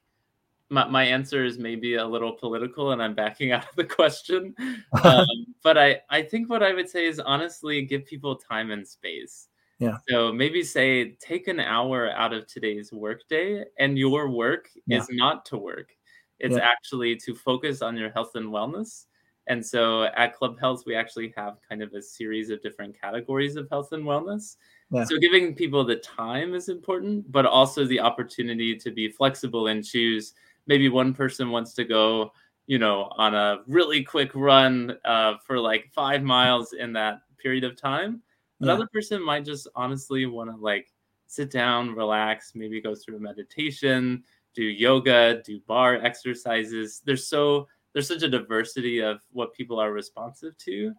my, 0.68 0.86
my 0.86 1.04
answer 1.04 1.44
is 1.44 1.58
maybe 1.58 1.96
a 1.96 2.06
little 2.06 2.32
political 2.32 2.92
and 2.92 3.02
I'm 3.02 3.14
backing 3.14 3.52
out 3.52 3.68
of 3.68 3.76
the 3.76 3.84
question. 3.84 4.54
Um, 5.04 5.26
but 5.62 5.78
I, 5.78 6.00
I 6.10 6.22
think 6.22 6.50
what 6.50 6.62
I 6.62 6.74
would 6.74 6.88
say 6.88 7.06
is 7.06 7.20
honestly 7.20 7.82
give 7.82 8.04
people 8.04 8.36
time 8.36 8.70
and 8.70 8.86
space. 8.86 9.48
Yeah. 9.80 9.96
So 10.08 10.30
maybe 10.30 10.62
say 10.62 11.12
take 11.20 11.48
an 11.48 11.58
hour 11.58 12.10
out 12.10 12.34
of 12.34 12.46
today's 12.46 12.92
workday, 12.92 13.64
and 13.78 13.98
your 13.98 14.28
work 14.28 14.68
yeah. 14.86 14.98
is 14.98 15.08
not 15.10 15.46
to 15.46 15.56
work. 15.56 15.96
It's 16.38 16.56
yeah. 16.56 16.68
actually 16.70 17.16
to 17.16 17.34
focus 17.34 17.80
on 17.80 17.96
your 17.96 18.10
health 18.10 18.32
and 18.34 18.50
wellness. 18.50 19.06
And 19.46 19.64
so 19.64 20.04
at 20.04 20.36
Club 20.36 20.60
Health, 20.60 20.84
we 20.86 20.94
actually 20.94 21.32
have 21.36 21.56
kind 21.66 21.82
of 21.82 21.92
a 21.94 22.02
series 22.02 22.50
of 22.50 22.62
different 22.62 22.98
categories 23.00 23.56
of 23.56 23.68
health 23.70 23.92
and 23.92 24.04
wellness. 24.04 24.56
Yeah. 24.90 25.04
So 25.04 25.18
giving 25.18 25.54
people 25.54 25.82
the 25.82 25.96
time 25.96 26.54
is 26.54 26.68
important, 26.68 27.32
but 27.32 27.46
also 27.46 27.84
the 27.86 28.00
opportunity 28.00 28.76
to 28.76 28.90
be 28.90 29.08
flexible 29.08 29.68
and 29.68 29.84
choose. 29.84 30.34
Maybe 30.66 30.90
one 30.90 31.14
person 31.14 31.50
wants 31.50 31.72
to 31.74 31.84
go, 31.84 32.32
you 32.66 32.78
know, 32.78 33.10
on 33.16 33.34
a 33.34 33.60
really 33.66 34.04
quick 34.04 34.30
run 34.34 34.98
uh, 35.06 35.34
for 35.44 35.58
like 35.58 35.90
five 35.92 36.22
miles 36.22 36.74
in 36.74 36.92
that 36.92 37.22
period 37.38 37.64
of 37.64 37.76
time 37.80 38.22
Another 38.60 38.82
yeah. 38.82 38.92
person 38.92 39.24
might 39.24 39.44
just 39.44 39.68
honestly 39.74 40.26
want 40.26 40.50
to 40.50 40.56
like 40.56 40.92
sit 41.26 41.50
down, 41.50 41.94
relax, 41.94 42.52
maybe 42.54 42.80
go 42.80 42.94
through 42.94 43.16
a 43.16 43.20
meditation, 43.20 44.22
do 44.54 44.64
yoga, 44.64 45.42
do 45.44 45.60
barre 45.66 46.04
exercises. 46.04 47.02
There's 47.04 47.28
so 47.28 47.68
there's 47.92 48.08
such 48.08 48.22
a 48.22 48.28
diversity 48.28 49.00
of 49.00 49.20
what 49.32 49.54
people 49.54 49.80
are 49.80 49.92
responsive 49.92 50.56
to. 50.58 50.92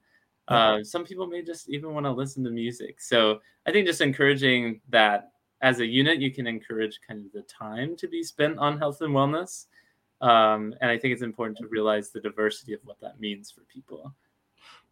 Uh, 0.48 0.84
some 0.84 1.06
people 1.06 1.28
may 1.28 1.42
just 1.42 1.70
even 1.70 1.94
want 1.94 2.06
to 2.06 2.12
listen 2.12 2.44
to 2.44 2.50
music. 2.50 3.00
So 3.00 3.40
I 3.66 3.72
think 3.72 3.88
just 3.88 4.02
encouraging 4.02 4.82
that 4.90 5.30
as 5.62 5.80
a 5.80 5.86
unit, 5.86 6.20
you 6.20 6.32
can 6.32 6.48
encourage 6.48 7.00
kind 7.08 7.26
of 7.26 7.32
the 7.32 7.44
time 7.44 7.96
to 7.98 8.08
be 8.08 8.22
spent 8.22 8.58
on 8.58 8.78
health 8.78 9.02
and 9.02 9.14
wellness. 9.14 9.68
Um, 10.20 10.76
and 10.82 10.92
I 10.92 10.98
think 10.98 11.14
it's 11.14 11.22
important 11.22 11.58
to 11.60 11.68
realize 11.68 12.12
the 12.12 12.20
diversity 12.20 12.74
of 12.74 12.82
what 12.84 13.00
that 13.00 13.20
means 13.20 13.50
for 13.50 13.62
people. 13.62 14.14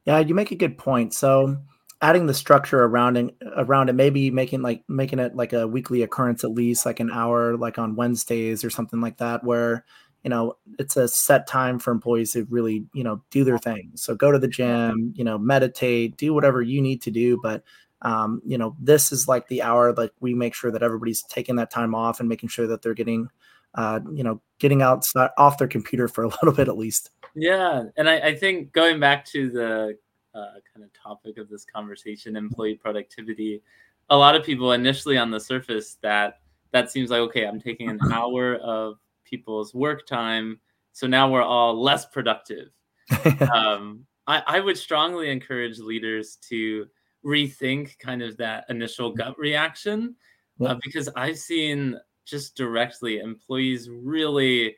Yeah, 0.05 0.19
you 0.19 0.33
make 0.33 0.51
a 0.51 0.55
good 0.55 0.77
point. 0.77 1.13
So 1.13 1.57
adding 2.01 2.27
the 2.27 2.33
structure 2.33 2.83
around 2.83 3.17
it 3.17 3.35
around 3.57 3.89
it 3.89 3.93
maybe 3.93 4.31
making 4.31 4.61
like 4.61 4.83
making 4.87 5.19
it 5.19 5.35
like 5.35 5.51
a 5.51 5.67
weekly 5.67 6.01
occurrence 6.01 6.43
at 6.43 6.51
least 6.51 6.85
like 6.85 6.99
an 6.99 7.11
hour 7.11 7.57
like 7.57 7.77
on 7.77 7.95
wednesdays 7.95 8.63
or 8.63 8.69
something 8.69 9.01
like 9.01 9.17
that 9.17 9.43
where 9.43 9.83
you 10.23 10.29
know 10.29 10.57
it's 10.77 10.97
a 10.97 11.07
set 11.07 11.47
time 11.47 11.79
for 11.79 11.91
employees 11.91 12.33
to 12.33 12.45
really 12.49 12.85
you 12.93 13.03
know 13.03 13.21
do 13.31 13.43
their 13.43 13.57
thing. 13.57 13.91
So 13.95 14.15
go 14.15 14.31
to 14.31 14.39
the 14.39 14.47
gym 14.47 15.13
you 15.15 15.23
know 15.23 15.37
meditate 15.37 16.17
do 16.17 16.33
whatever 16.33 16.61
you 16.61 16.81
need 16.81 17.01
to 17.03 17.11
do. 17.11 17.39
But 17.41 17.63
um, 18.01 18.41
you 18.45 18.57
know 18.57 18.75
this 18.79 19.11
is 19.11 19.27
like 19.27 19.47
the 19.47 19.61
hour 19.61 19.93
like 19.93 20.11
we 20.19 20.33
make 20.33 20.53
sure 20.53 20.71
that 20.71 20.83
everybody's 20.83 21.23
taking 21.23 21.55
that 21.57 21.71
time 21.71 21.95
off 21.95 22.19
and 22.19 22.29
making 22.29 22.49
sure 22.49 22.67
that 22.67 22.81
they're 22.81 22.93
getting 22.93 23.29
uh, 23.75 23.99
you 24.11 24.23
know 24.23 24.41
getting 24.59 24.81
outside 24.81 25.29
off 25.37 25.57
their 25.57 25.67
computer 25.67 26.07
for 26.07 26.23
a 26.23 26.27
little 26.41 26.53
bit 26.53 26.67
at 26.67 26.77
least. 26.77 27.11
Yeah 27.35 27.83
and 27.95 28.09
I, 28.09 28.19
I 28.19 28.35
think 28.35 28.71
going 28.73 28.99
back 28.99 29.25
to 29.25 29.49
the 29.49 29.97
uh, 30.39 30.59
kind 30.73 30.83
of 30.83 30.89
topic 30.93 31.37
of 31.37 31.49
this 31.49 31.65
conversation, 31.65 32.35
employee 32.35 32.75
productivity. 32.75 33.61
A 34.09 34.17
lot 34.17 34.35
of 34.35 34.43
people 34.43 34.71
initially 34.73 35.17
on 35.17 35.31
the 35.31 35.39
surface 35.39 35.97
that 36.01 36.39
that 36.71 36.91
seems 36.91 37.09
like 37.09 37.19
okay, 37.21 37.45
I'm 37.45 37.59
taking 37.59 37.89
an 37.89 37.99
hour 38.11 38.55
of 38.55 38.97
people's 39.23 39.73
work 39.73 40.07
time, 40.07 40.59
so 40.91 41.07
now 41.07 41.29
we're 41.29 41.43
all 41.43 41.79
less 41.79 42.05
productive. 42.05 42.69
um, 43.53 44.05
I, 44.27 44.43
I 44.45 44.59
would 44.59 44.77
strongly 44.77 45.29
encourage 45.29 45.79
leaders 45.79 46.37
to 46.49 46.87
rethink 47.25 47.97
kind 47.99 48.21
of 48.21 48.37
that 48.37 48.65
initial 48.69 49.11
gut 49.11 49.37
reaction 49.37 50.15
uh, 50.65 50.75
because 50.83 51.09
I've 51.15 51.37
seen 51.37 51.99
just 52.25 52.55
directly 52.55 53.19
employees 53.19 53.89
really 53.89 54.75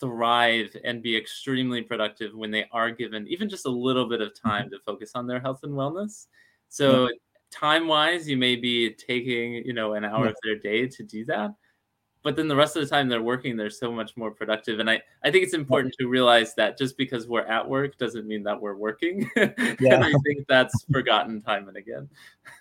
thrive 0.00 0.76
and 0.84 1.02
be 1.02 1.16
extremely 1.16 1.82
productive 1.82 2.34
when 2.34 2.50
they 2.50 2.66
are 2.72 2.90
given 2.90 3.26
even 3.28 3.48
just 3.48 3.66
a 3.66 3.70
little 3.70 4.08
bit 4.08 4.20
of 4.20 4.28
mm-hmm. 4.28 4.48
time 4.48 4.70
to 4.70 4.78
focus 4.84 5.12
on 5.14 5.26
their 5.26 5.40
health 5.40 5.60
and 5.62 5.72
wellness. 5.72 6.26
So, 6.68 7.08
time 7.50 7.86
wise, 7.86 8.28
you 8.28 8.36
may 8.36 8.56
be 8.56 8.90
taking, 8.90 9.54
you 9.54 9.72
know, 9.72 9.94
an 9.94 10.04
hour 10.04 10.24
yeah. 10.24 10.30
of 10.30 10.36
their 10.42 10.58
day 10.58 10.88
to 10.88 11.02
do 11.04 11.24
that. 11.26 11.54
But 12.24 12.36
then 12.36 12.48
the 12.48 12.56
rest 12.56 12.74
of 12.74 12.82
the 12.82 12.88
time 12.88 13.10
they're 13.10 13.22
working, 13.22 13.54
they're 13.54 13.68
so 13.68 13.92
much 13.92 14.16
more 14.16 14.30
productive. 14.30 14.80
And 14.80 14.88
I, 14.88 15.02
I 15.22 15.30
think 15.30 15.44
it's 15.44 15.52
important 15.52 15.94
to 16.00 16.06
realize 16.08 16.54
that 16.54 16.78
just 16.78 16.96
because 16.96 17.28
we're 17.28 17.44
at 17.44 17.68
work 17.68 17.98
doesn't 17.98 18.26
mean 18.26 18.42
that 18.44 18.60
we're 18.60 18.74
working. 18.74 19.30
Yeah. 19.80 19.96
and 19.96 20.04
I 20.04 20.12
think 20.24 20.46
that's 20.48 20.84
forgotten 20.90 21.42
time 21.42 21.68
and 21.68 21.76
again. 21.76 22.08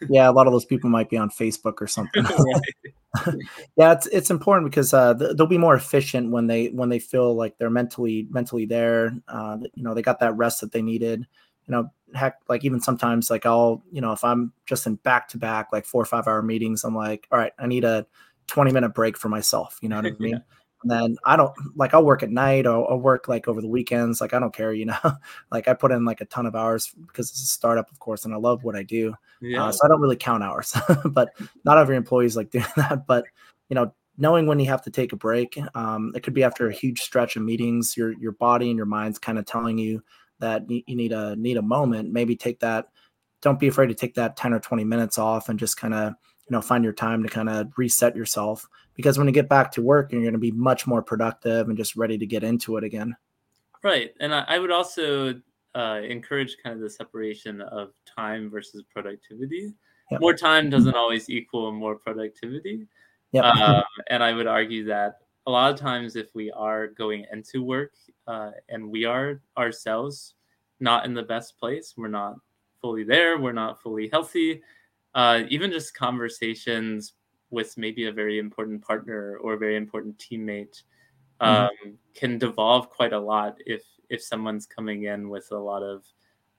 yeah, 0.09 0.29
a 0.29 0.31
lot 0.31 0.47
of 0.47 0.53
those 0.53 0.65
people 0.65 0.89
might 0.89 1.09
be 1.09 1.15
on 1.15 1.29
Facebook 1.29 1.75
or 1.79 1.87
something. 1.97 2.25
yeah, 3.77 3.93
it's 3.93 4.07
it's 4.07 4.31
important 4.31 4.69
because 4.69 4.93
uh, 4.93 5.13
they'll 5.13 5.47
be 5.47 5.57
more 5.57 5.75
efficient 5.75 6.31
when 6.31 6.47
they 6.47 6.67
when 6.67 6.89
they 6.89 6.99
feel 6.99 7.35
like 7.35 7.57
they're 7.57 7.69
mentally 7.69 8.27
mentally 8.31 8.65
there. 8.65 9.13
Uh, 9.27 9.57
you 9.75 9.83
know, 9.83 9.93
they 9.93 10.01
got 10.01 10.19
that 10.19 10.35
rest 10.35 10.61
that 10.61 10.71
they 10.71 10.81
needed. 10.81 11.25
You 11.67 11.71
know, 11.71 11.91
heck, 12.13 12.39
like 12.49 12.65
even 12.65 12.81
sometimes, 12.81 13.29
like 13.29 13.45
I'll 13.45 13.83
you 13.91 14.01
know, 14.01 14.11
if 14.11 14.23
I'm 14.23 14.51
just 14.65 14.85
in 14.87 14.95
back 14.95 15.29
to 15.29 15.37
back 15.37 15.69
like 15.71 15.85
four 15.85 16.01
or 16.01 16.05
five 16.05 16.27
hour 16.27 16.41
meetings, 16.41 16.83
I'm 16.83 16.95
like, 16.95 17.27
all 17.31 17.37
right, 17.37 17.53
I 17.59 17.67
need 17.67 17.85
a 17.85 18.05
20 18.47 18.71
minute 18.71 18.93
break 18.93 19.17
for 19.17 19.29
myself. 19.29 19.77
You 19.81 19.89
know 19.89 19.97
what 19.97 20.05
I 20.05 20.11
mean? 20.19 20.31
yeah. 20.31 20.39
And 20.83 20.91
then 20.91 21.17
I 21.25 21.35
don't 21.37 21.53
like 21.75 21.93
I'll 21.93 22.03
work 22.03 22.23
at 22.23 22.29
night 22.29 22.67
or 22.67 22.89
I'll 22.91 22.99
work 22.99 23.27
like 23.27 23.47
over 23.47 23.61
the 23.61 23.67
weekends. 23.67 24.19
Like 24.19 24.33
I 24.33 24.39
don't 24.39 24.53
care, 24.53 24.73
you 24.73 24.85
know. 24.85 24.97
like 25.51 25.67
I 25.67 25.73
put 25.73 25.91
in 25.91 26.05
like 26.05 26.21
a 26.21 26.25
ton 26.25 26.45
of 26.45 26.55
hours 26.55 26.93
because 27.07 27.29
it's 27.29 27.41
a 27.41 27.45
startup, 27.45 27.89
of 27.89 27.99
course, 27.99 28.25
and 28.25 28.33
I 28.33 28.37
love 28.37 28.63
what 28.63 28.75
I 28.75 28.83
do. 28.83 29.11
Uh, 29.11 29.15
yeah. 29.41 29.65
Uh, 29.65 29.71
so 29.71 29.79
I 29.85 29.87
don't 29.87 30.01
really 30.01 30.17
count 30.17 30.43
hours, 30.43 30.75
but 31.05 31.29
not 31.63 31.77
every 31.77 31.95
employee 31.95 32.25
is 32.25 32.35
like 32.35 32.51
doing 32.51 32.65
that. 32.75 33.07
But 33.07 33.25
you 33.69 33.75
know, 33.75 33.93
knowing 34.17 34.45
when 34.45 34.59
you 34.59 34.67
have 34.67 34.81
to 34.83 34.91
take 34.91 35.13
a 35.13 35.17
break, 35.17 35.57
um, 35.73 36.11
it 36.15 36.23
could 36.23 36.33
be 36.33 36.43
after 36.43 36.67
a 36.67 36.73
huge 36.73 36.99
stretch 37.01 37.35
of 37.37 37.43
meetings. 37.43 37.95
Your 37.95 38.11
your 38.19 38.33
body 38.33 38.69
and 38.69 38.77
your 38.77 38.85
mind's 38.85 39.19
kind 39.19 39.39
of 39.39 39.45
telling 39.45 39.77
you 39.77 40.03
that 40.39 40.69
you, 40.69 40.83
you 40.85 40.95
need 40.97 41.13
a 41.13 41.35
need 41.37 41.57
a 41.57 41.61
moment. 41.61 42.11
Maybe 42.11 42.35
take 42.35 42.59
that. 42.59 42.89
Don't 43.41 43.59
be 43.59 43.67
afraid 43.67 43.87
to 43.87 43.93
take 43.93 44.15
that 44.15 44.37
10 44.37 44.53
or 44.53 44.59
20 44.59 44.85
minutes 44.85 45.17
off 45.17 45.49
and 45.49 45.59
just 45.59 45.75
kind 45.75 45.93
of 45.93 46.13
you 46.47 46.53
know 46.53 46.61
find 46.61 46.83
your 46.83 46.93
time 46.93 47.23
to 47.23 47.29
kind 47.29 47.49
of 47.49 47.71
reset 47.77 48.15
yourself 48.15 48.67
because 48.95 49.17
when 49.17 49.27
you 49.27 49.33
get 49.33 49.49
back 49.49 49.71
to 49.71 49.81
work 49.81 50.11
you're 50.11 50.21
going 50.21 50.33
to 50.33 50.39
be 50.39 50.51
much 50.51 50.85
more 50.85 51.01
productive 51.01 51.67
and 51.67 51.77
just 51.77 51.95
ready 51.95 52.17
to 52.17 52.25
get 52.25 52.43
into 52.43 52.77
it 52.77 52.83
again 52.83 53.15
right 53.83 54.13
and 54.19 54.33
i, 54.33 54.43
I 54.47 54.59
would 54.59 54.71
also 54.71 55.39
uh, 55.75 56.01
encourage 56.07 56.57
kind 56.63 56.75
of 56.75 56.81
the 56.81 56.89
separation 56.89 57.59
of 57.61 57.93
time 58.05 58.49
versus 58.51 58.83
productivity 58.93 59.73
yep. 60.11 60.21
more 60.21 60.35
time 60.35 60.69
doesn't 60.69 60.95
always 60.95 61.29
equal 61.29 61.71
more 61.71 61.95
productivity 61.95 62.87
yep. 63.31 63.45
um, 63.45 63.83
and 64.07 64.23
i 64.23 64.33
would 64.33 64.47
argue 64.47 64.85
that 64.85 65.19
a 65.47 65.51
lot 65.51 65.73
of 65.73 65.79
times 65.79 66.15
if 66.15 66.27
we 66.35 66.51
are 66.51 66.87
going 66.87 67.25
into 67.31 67.63
work 67.63 67.93
uh, 68.27 68.51
and 68.69 68.87
we 68.87 69.03
are 69.05 69.41
ourselves 69.57 70.35
not 70.79 71.05
in 71.05 71.13
the 71.13 71.23
best 71.23 71.57
place 71.57 71.95
we're 71.97 72.07
not 72.07 72.35
fully 72.79 73.03
there 73.03 73.39
we're 73.39 73.51
not 73.51 73.81
fully 73.81 74.09
healthy 74.09 74.61
uh, 75.15 75.41
even 75.49 75.71
just 75.71 75.93
conversations 75.93 77.13
with 77.49 77.77
maybe 77.77 78.07
a 78.07 78.11
very 78.11 78.39
important 78.39 78.81
partner 78.81 79.37
or 79.37 79.53
a 79.53 79.57
very 79.57 79.77
important 79.77 80.17
teammate 80.17 80.83
mm-hmm. 81.39 81.45
um, 81.45 81.69
mm-hmm. 81.85 81.91
can 82.15 82.37
devolve 82.37 82.89
quite 82.89 83.13
a 83.13 83.19
lot 83.19 83.57
if 83.65 83.83
if 84.09 84.21
someone's 84.21 84.65
coming 84.65 85.03
in 85.03 85.29
with 85.29 85.47
a 85.51 85.57
lot 85.57 85.81
of 85.81 86.03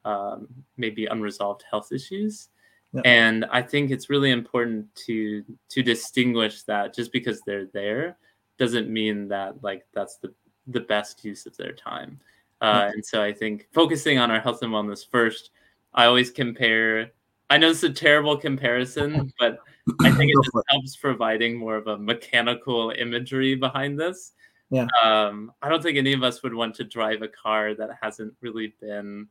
um, 0.04 0.48
maybe 0.76 1.06
unresolved 1.06 1.64
health 1.70 1.90
issues 1.92 2.48
yeah. 2.92 3.00
and 3.04 3.44
i 3.50 3.60
think 3.60 3.90
it's 3.90 4.10
really 4.10 4.30
important 4.30 4.86
to 4.94 5.42
to 5.68 5.82
distinguish 5.82 6.62
that 6.62 6.94
just 6.94 7.12
because 7.12 7.40
they're 7.42 7.66
there 7.66 8.16
doesn't 8.58 8.88
mean 8.88 9.28
that 9.28 9.62
like 9.62 9.84
that's 9.94 10.16
the 10.18 10.32
the 10.68 10.80
best 10.80 11.24
use 11.24 11.44
of 11.46 11.56
their 11.56 11.72
time 11.72 12.20
uh, 12.60 12.90
and 12.92 13.04
so 13.04 13.22
i 13.22 13.32
think 13.32 13.66
focusing 13.72 14.18
on 14.18 14.30
our 14.30 14.40
health 14.40 14.62
and 14.62 14.72
wellness 14.72 15.06
first 15.10 15.50
i 15.94 16.04
always 16.04 16.30
compare 16.30 17.10
I 17.50 17.58
know 17.58 17.70
it's 17.70 17.82
a 17.82 17.90
terrible 17.90 18.36
comparison, 18.36 19.32
but 19.38 19.58
I 20.00 20.10
think 20.12 20.30
it 20.30 20.36
just 20.44 20.66
helps 20.68 20.96
providing 20.96 21.58
more 21.58 21.76
of 21.76 21.86
a 21.86 21.98
mechanical 21.98 22.92
imagery 22.96 23.54
behind 23.54 23.98
this. 23.98 24.32
Yeah. 24.70 24.86
Um, 25.04 25.52
I 25.62 25.68
don't 25.68 25.82
think 25.82 25.98
any 25.98 26.14
of 26.14 26.22
us 26.22 26.42
would 26.42 26.54
want 26.54 26.74
to 26.76 26.84
drive 26.84 27.22
a 27.22 27.28
car 27.28 27.74
that 27.74 27.90
hasn't 28.00 28.34
really 28.40 28.74
been 28.80 29.28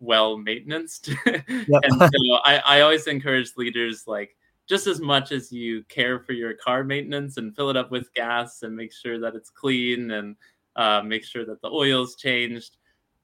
well 0.00 0.36
maintained. 0.36 0.90
Yep. 1.68 1.80
and 1.84 2.00
so 2.00 2.34
I, 2.44 2.60
I 2.66 2.80
always 2.80 3.06
encourage 3.06 3.52
leaders 3.56 4.04
like 4.06 4.36
just 4.68 4.86
as 4.86 5.00
much 5.00 5.32
as 5.32 5.52
you 5.52 5.84
care 5.84 6.20
for 6.20 6.32
your 6.32 6.54
car 6.54 6.84
maintenance 6.84 7.36
and 7.36 7.54
fill 7.54 7.70
it 7.70 7.76
up 7.76 7.90
with 7.90 8.12
gas 8.14 8.62
and 8.62 8.76
make 8.76 8.92
sure 8.92 9.20
that 9.20 9.34
it's 9.34 9.50
clean 9.50 10.10
and 10.10 10.36
uh, 10.76 11.02
make 11.04 11.24
sure 11.24 11.44
that 11.44 11.60
the 11.62 11.70
oil's 11.70 12.16
changed 12.16 12.76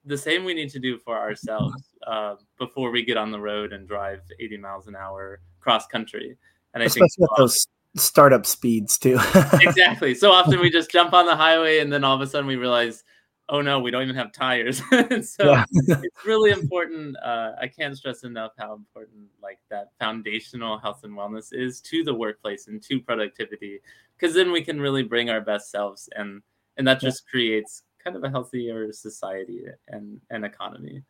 the 0.09 0.19
same 0.19 0.45
we 0.45 0.55
need 0.55 0.71
to 0.71 0.79
do 0.79 0.99
for 0.99 1.17
ourselves 1.17 1.75
uh, 2.07 2.35
before 2.59 2.91
we 2.91 3.05
get 3.05 3.17
on 3.17 3.31
the 3.31 3.41
road 3.41 3.73
and 3.73 3.87
drive 3.87 4.21
80 4.41 4.57
miles 4.57 4.87
an 4.89 4.97
hour 4.97 5.41
cross 5.61 5.87
country. 5.87 6.37
And 6.75 6.83
I 6.83 6.87
Especially 6.87 7.09
think 7.19 7.31
those 7.37 7.67
startup 7.97 8.47
speeds 8.47 8.99
too. 8.99 9.19
exactly. 9.61 10.15
So 10.15 10.33
often 10.33 10.61
we 10.61 10.71
just 10.71 10.91
jump 10.91 11.13
on 11.13 11.27
the 11.27 11.37
highway 11.37 11.79
and 11.79 11.93
then 11.93 12.05
all 12.05 12.15
of 12.15 12.21
a 12.21 12.27
sudden 12.27 12.47
we 12.47 12.57
realize, 12.57 13.05
oh 13.49 13.61
no, 13.61 13.81
we 13.81 13.91
don't 13.91 14.03
even 14.03 14.17
have 14.17 14.33
tires. 14.33 14.79
so 14.91 15.63
it's 15.73 16.25
really 16.27 16.51
important. 16.51 17.17
Uh, 17.23 17.53
I 17.61 17.67
can't 17.67 17.97
stress 17.97 18.25
enough 18.25 18.53
how 18.59 18.75
important 18.75 19.29
like 19.43 19.59
that 19.71 19.89
foundational 19.99 20.79
health 20.79 21.01
and 21.05 21.15
wellness 21.15 21.49
is 21.53 21.81
to 21.83 22.05
the 22.05 22.15
workplace 22.15 22.69
and 22.69 22.83
to 22.85 23.01
productivity, 23.01 23.81
because 24.17 24.35
then 24.35 24.53
we 24.53 24.63
can 24.63 24.81
really 24.81 25.03
bring 25.03 25.31
our 25.31 25.41
best 25.41 25.71
selves 25.71 26.09
and 26.17 26.43
and 26.77 26.87
that 26.87 27.01
just 27.01 27.29
creates 27.29 27.83
kind 28.09 28.25
of 28.25 28.29
a 28.29 28.31
healthier 28.31 28.91
society 28.93 29.65
and, 29.89 30.21
and 30.31 30.45
economy. 30.45 31.03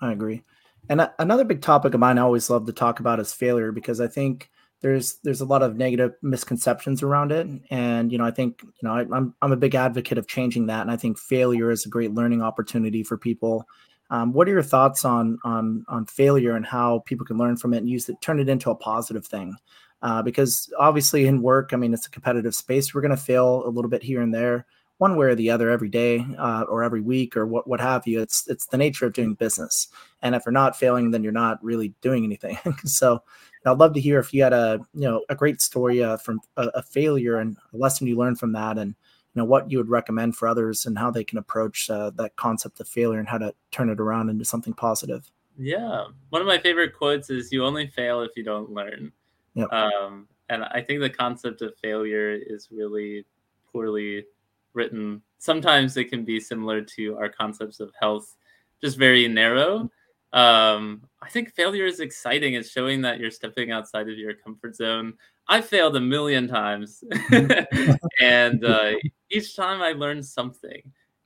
I 0.00 0.12
agree. 0.12 0.42
And 0.88 1.08
another 1.18 1.44
big 1.44 1.62
topic 1.62 1.94
of 1.94 2.00
mine 2.00 2.18
I 2.18 2.22
always 2.22 2.48
love 2.50 2.66
to 2.66 2.72
talk 2.72 3.00
about 3.00 3.20
is 3.20 3.32
failure 3.32 3.72
because 3.72 4.00
I 4.00 4.08
think 4.08 4.50
there's 4.80 5.18
there's 5.22 5.40
a 5.40 5.44
lot 5.44 5.62
of 5.62 5.76
negative 5.76 6.14
misconceptions 6.22 7.04
around 7.04 7.30
it, 7.30 7.46
and 7.70 8.10
you 8.10 8.18
know 8.18 8.24
I 8.24 8.32
think 8.32 8.62
you 8.64 8.70
know 8.82 8.94
I, 8.94 9.02
am 9.02 9.14
I'm, 9.14 9.34
I'm 9.40 9.52
a 9.52 9.56
big 9.56 9.76
advocate 9.76 10.18
of 10.18 10.26
changing 10.26 10.66
that, 10.66 10.80
and 10.80 10.90
I 10.90 10.96
think 10.96 11.18
failure 11.18 11.70
is 11.70 11.86
a 11.86 11.88
great 11.88 12.14
learning 12.14 12.42
opportunity 12.42 13.04
for 13.04 13.16
people. 13.16 13.64
Um, 14.10 14.32
what 14.32 14.48
are 14.48 14.50
your 14.50 14.62
thoughts 14.64 15.04
on 15.04 15.38
on 15.44 15.84
on 15.86 16.06
failure 16.06 16.56
and 16.56 16.66
how 16.66 17.04
people 17.06 17.24
can 17.24 17.38
learn 17.38 17.56
from 17.56 17.74
it 17.74 17.78
and 17.78 17.88
use 17.88 18.08
it, 18.08 18.20
turn 18.20 18.40
it 18.40 18.48
into 18.48 18.70
a 18.70 18.74
positive 18.74 19.24
thing? 19.24 19.54
Uh, 20.02 20.20
because 20.20 20.68
obviously 20.80 21.26
in 21.26 21.42
work, 21.42 21.70
I 21.72 21.76
mean 21.76 21.94
it's 21.94 22.08
a 22.08 22.10
competitive 22.10 22.56
space. 22.56 22.92
We're 22.92 23.02
going 23.02 23.12
to 23.12 23.16
fail 23.16 23.62
a 23.64 23.70
little 23.70 23.90
bit 23.90 24.02
here 24.02 24.20
and 24.20 24.34
there, 24.34 24.66
one 25.02 25.16
way 25.16 25.26
or 25.26 25.34
the 25.34 25.50
other 25.50 25.68
every 25.68 25.88
day 25.88 26.24
uh, 26.38 26.64
or 26.68 26.84
every 26.84 27.00
week 27.00 27.36
or 27.36 27.44
what 27.44 27.66
what 27.66 27.80
have 27.80 28.06
you. 28.06 28.22
It's 28.22 28.46
it's 28.46 28.66
the 28.66 28.76
nature 28.76 29.04
of 29.04 29.12
doing 29.12 29.34
business. 29.34 29.88
And 30.22 30.36
if 30.36 30.44
you're 30.46 30.52
not 30.52 30.78
failing, 30.78 31.10
then 31.10 31.24
you're 31.24 31.32
not 31.32 31.58
really 31.60 31.92
doing 32.02 32.22
anything. 32.22 32.56
so 32.84 33.20
I'd 33.66 33.78
love 33.78 33.94
to 33.94 34.00
hear 34.00 34.20
if 34.20 34.32
you 34.32 34.44
had 34.44 34.52
a 34.52 34.78
you 34.94 35.00
know 35.00 35.24
a 35.28 35.34
great 35.34 35.60
story 35.60 36.04
uh, 36.04 36.18
from 36.18 36.38
a, 36.56 36.68
a, 36.76 36.82
failure 36.84 37.38
and 37.38 37.56
a 37.74 37.76
lesson 37.76 38.06
you 38.06 38.16
learned 38.16 38.38
from 38.38 38.52
that, 38.52 38.78
and 38.78 38.90
you 38.90 39.40
know 39.40 39.44
what 39.44 39.68
you 39.72 39.78
would 39.78 39.88
recommend 39.88 40.36
for 40.36 40.46
others 40.46 40.86
and 40.86 40.96
how 40.96 41.10
they 41.10 41.24
can 41.24 41.38
approach 41.38 41.90
uh, 41.90 42.10
that 42.10 42.36
concept 42.36 42.78
of 42.78 42.86
failure 42.86 43.18
and 43.18 43.28
how 43.28 43.38
to 43.38 43.52
turn 43.72 43.90
it 43.90 43.98
around 43.98 44.30
into 44.30 44.44
something 44.44 44.72
positive. 44.72 45.28
Yeah, 45.58 46.04
one 46.30 46.42
of 46.42 46.46
my 46.46 46.58
favorite 46.58 46.96
quotes 46.96 47.28
is 47.28 47.50
"You 47.50 47.64
only 47.64 47.88
fail 47.88 48.22
if 48.22 48.30
you 48.36 48.44
don't 48.44 48.70
learn." 48.70 49.10
Yep. 49.54 49.72
Um, 49.72 50.28
and 50.48 50.62
I 50.62 50.80
think 50.80 51.00
the 51.00 51.10
concept 51.10 51.60
of 51.60 51.76
failure 51.82 52.38
is 52.40 52.68
really 52.70 53.26
poorly 53.72 54.26
written. 54.74 55.22
Sometimes 55.38 55.96
it 55.96 56.10
can 56.10 56.24
be 56.24 56.40
similar 56.40 56.82
to 56.82 57.16
our 57.16 57.28
concepts 57.28 57.80
of 57.80 57.92
health, 58.00 58.36
just 58.80 58.98
very 58.98 59.26
narrow. 59.28 59.90
Um, 60.32 61.02
I 61.20 61.28
think 61.28 61.54
failure 61.54 61.84
is 61.84 62.00
exciting. 62.00 62.54
It's 62.54 62.70
showing 62.70 63.02
that 63.02 63.20
you're 63.20 63.30
stepping 63.30 63.70
outside 63.70 64.08
of 64.08 64.16
your 64.16 64.34
comfort 64.34 64.74
zone. 64.74 65.14
I 65.48 65.60
failed 65.60 65.96
a 65.96 66.00
million 66.00 66.48
times, 66.48 67.04
and 68.20 68.64
uh, 68.64 68.92
each 69.30 69.56
time 69.56 69.82
I 69.82 69.92
learned 69.92 70.24
something. 70.24 70.82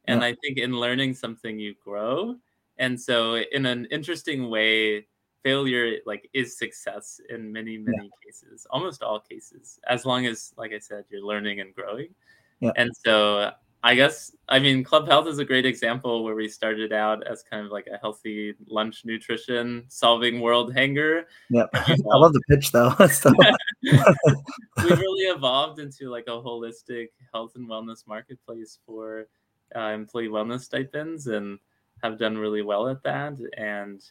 And 0.09 0.20
yeah. 0.20 0.28
I 0.28 0.35
think 0.42 0.59
in 0.59 0.78
learning 0.78 1.14
something, 1.14 1.59
you 1.59 1.74
grow. 1.85 2.37
And 2.78 3.00
so, 3.00 3.37
in 3.37 3.66
an 3.66 3.87
interesting 3.90 4.50
way, 4.50 5.06
failure 5.42 5.98
like 6.06 6.28
is 6.32 6.59
success 6.59 7.20
in 7.30 7.52
many 7.52 7.78
many 7.78 7.96
yeah. 8.02 8.09
cases, 8.24 8.66
almost 8.70 9.02
all 9.02 9.20
cases, 9.20 9.78
as 9.88 10.04
long 10.04 10.26
as, 10.26 10.52
like 10.56 10.72
I 10.72 10.78
said, 10.78 11.04
you're 11.09 11.24
learning 11.24 11.61
and 11.61 11.74
growing. 11.74 12.09
Yeah. 12.61 12.73
And 12.77 12.90
so 13.05 13.53
I 13.83 13.95
guess 13.95 14.33
I 14.49 14.59
mean 14.59 14.83
Club 14.83 15.07
Health 15.07 15.29
is 15.29 15.38
a 15.38 15.45
great 15.45 15.66
example 15.66 16.25
where 16.25 16.35
we 16.35 16.49
started 16.49 16.92
out 16.92 17.27
as 17.27 17.45
kind 17.49 17.64
of 17.64 17.71
like 17.71 17.87
a 17.87 17.99
healthy 17.99 18.55
lunch 18.66 19.05
nutrition 19.05 19.85
solving 19.88 20.40
world 20.40 20.75
hanger. 20.75 21.27
Yeah, 21.51 21.66
I 21.75 21.97
love 22.05 22.33
the 22.33 22.42
pitch 22.49 22.73
though. 22.73 22.95
we 24.83 24.90
really 24.90 25.27
evolved 25.31 25.79
into 25.79 26.11
like 26.11 26.25
a 26.27 26.31
holistic 26.31 27.09
health 27.33 27.53
and 27.55 27.69
wellness 27.69 28.07
marketplace 28.07 28.79
for 28.87 29.29
uh, 29.75 29.90
employee 29.90 30.29
wellness 30.29 30.62
stipends 30.62 31.27
and 31.27 31.59
have 32.03 32.19
done 32.19 32.37
really 32.37 32.62
well 32.62 32.88
at 32.88 33.03
that. 33.03 33.35
And 33.57 34.03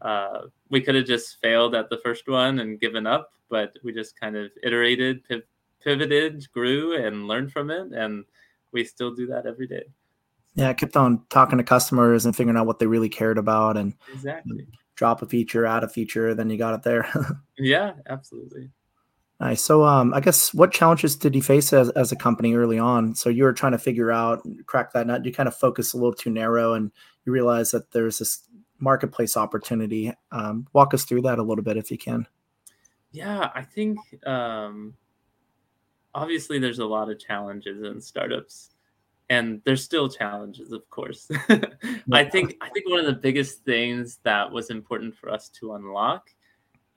uh, 0.00 0.42
we 0.68 0.80
could 0.80 0.94
have 0.94 1.06
just 1.06 1.40
failed 1.40 1.74
at 1.74 1.90
the 1.90 1.98
first 1.98 2.28
one 2.28 2.58
and 2.58 2.80
given 2.80 3.06
up, 3.06 3.32
but 3.48 3.76
we 3.82 3.92
just 3.92 4.18
kind 4.18 4.36
of 4.36 4.50
iterated, 4.62 5.26
piv- 5.26 5.42
pivoted, 5.84 6.50
grew, 6.52 6.96
and 6.96 7.26
learned 7.28 7.52
from 7.52 7.70
it, 7.70 7.92
and 7.92 8.24
we 8.72 8.84
still 8.84 9.14
do 9.14 9.26
that 9.26 9.46
every 9.46 9.66
day. 9.66 9.84
Yeah, 10.54 10.68
I 10.68 10.74
kept 10.74 10.96
on 10.96 11.22
talking 11.30 11.58
to 11.58 11.64
customers 11.64 12.26
and 12.26 12.36
figuring 12.36 12.58
out 12.58 12.66
what 12.66 12.78
they 12.78 12.86
really 12.86 13.08
cared 13.08 13.38
about, 13.38 13.76
and 13.76 13.94
exactly 14.12 14.66
drop 15.02 15.22
a 15.22 15.26
feature, 15.26 15.66
add 15.66 15.84
a 15.84 15.88
feature, 15.88 16.34
then 16.34 16.50
you 16.50 16.56
got 16.56 16.74
it 16.74 16.82
there. 16.82 17.08
yeah, 17.58 17.92
absolutely. 18.08 18.70
Nice. 19.40 19.60
So, 19.60 19.84
um, 19.84 20.14
I 20.14 20.20
guess 20.20 20.54
what 20.54 20.70
challenges 20.70 21.16
did 21.16 21.34
you 21.34 21.42
face 21.42 21.72
as, 21.72 21.90
as 21.90 22.12
a 22.12 22.16
company 22.16 22.54
early 22.54 22.78
on? 22.78 23.14
So 23.16 23.28
you 23.28 23.42
were 23.42 23.52
trying 23.52 23.72
to 23.72 23.78
figure 23.78 24.12
out, 24.12 24.46
crack 24.66 24.92
that 24.92 25.06
nut. 25.06 25.24
You 25.24 25.32
kind 25.32 25.48
of 25.48 25.56
focus 25.56 25.92
a 25.92 25.96
little 25.96 26.12
too 26.12 26.30
narrow, 26.30 26.74
and 26.74 26.92
you 27.24 27.32
realize 27.32 27.72
that 27.72 27.90
there's 27.90 28.18
this 28.18 28.44
marketplace 28.78 29.36
opportunity. 29.36 30.12
Um, 30.30 30.68
walk 30.72 30.94
us 30.94 31.04
through 31.04 31.22
that 31.22 31.40
a 31.40 31.42
little 31.42 31.64
bit 31.64 31.76
if 31.76 31.90
you 31.90 31.98
can. 31.98 32.28
Yeah, 33.10 33.50
I 33.54 33.62
think 33.62 33.98
um, 34.24 34.94
obviously 36.14 36.58
there's 36.58 36.78
a 36.78 36.86
lot 36.86 37.10
of 37.10 37.18
challenges 37.18 37.82
in 37.82 38.00
startups 38.00 38.70
and 39.30 39.62
there's 39.64 39.82
still 39.82 40.08
challenges 40.08 40.72
of 40.72 40.88
course 40.90 41.30
i 42.12 42.24
think 42.24 42.56
i 42.60 42.68
think 42.70 42.88
one 42.88 42.98
of 42.98 43.06
the 43.06 43.12
biggest 43.12 43.64
things 43.64 44.18
that 44.22 44.50
was 44.50 44.70
important 44.70 45.14
for 45.16 45.30
us 45.30 45.48
to 45.48 45.74
unlock 45.74 46.30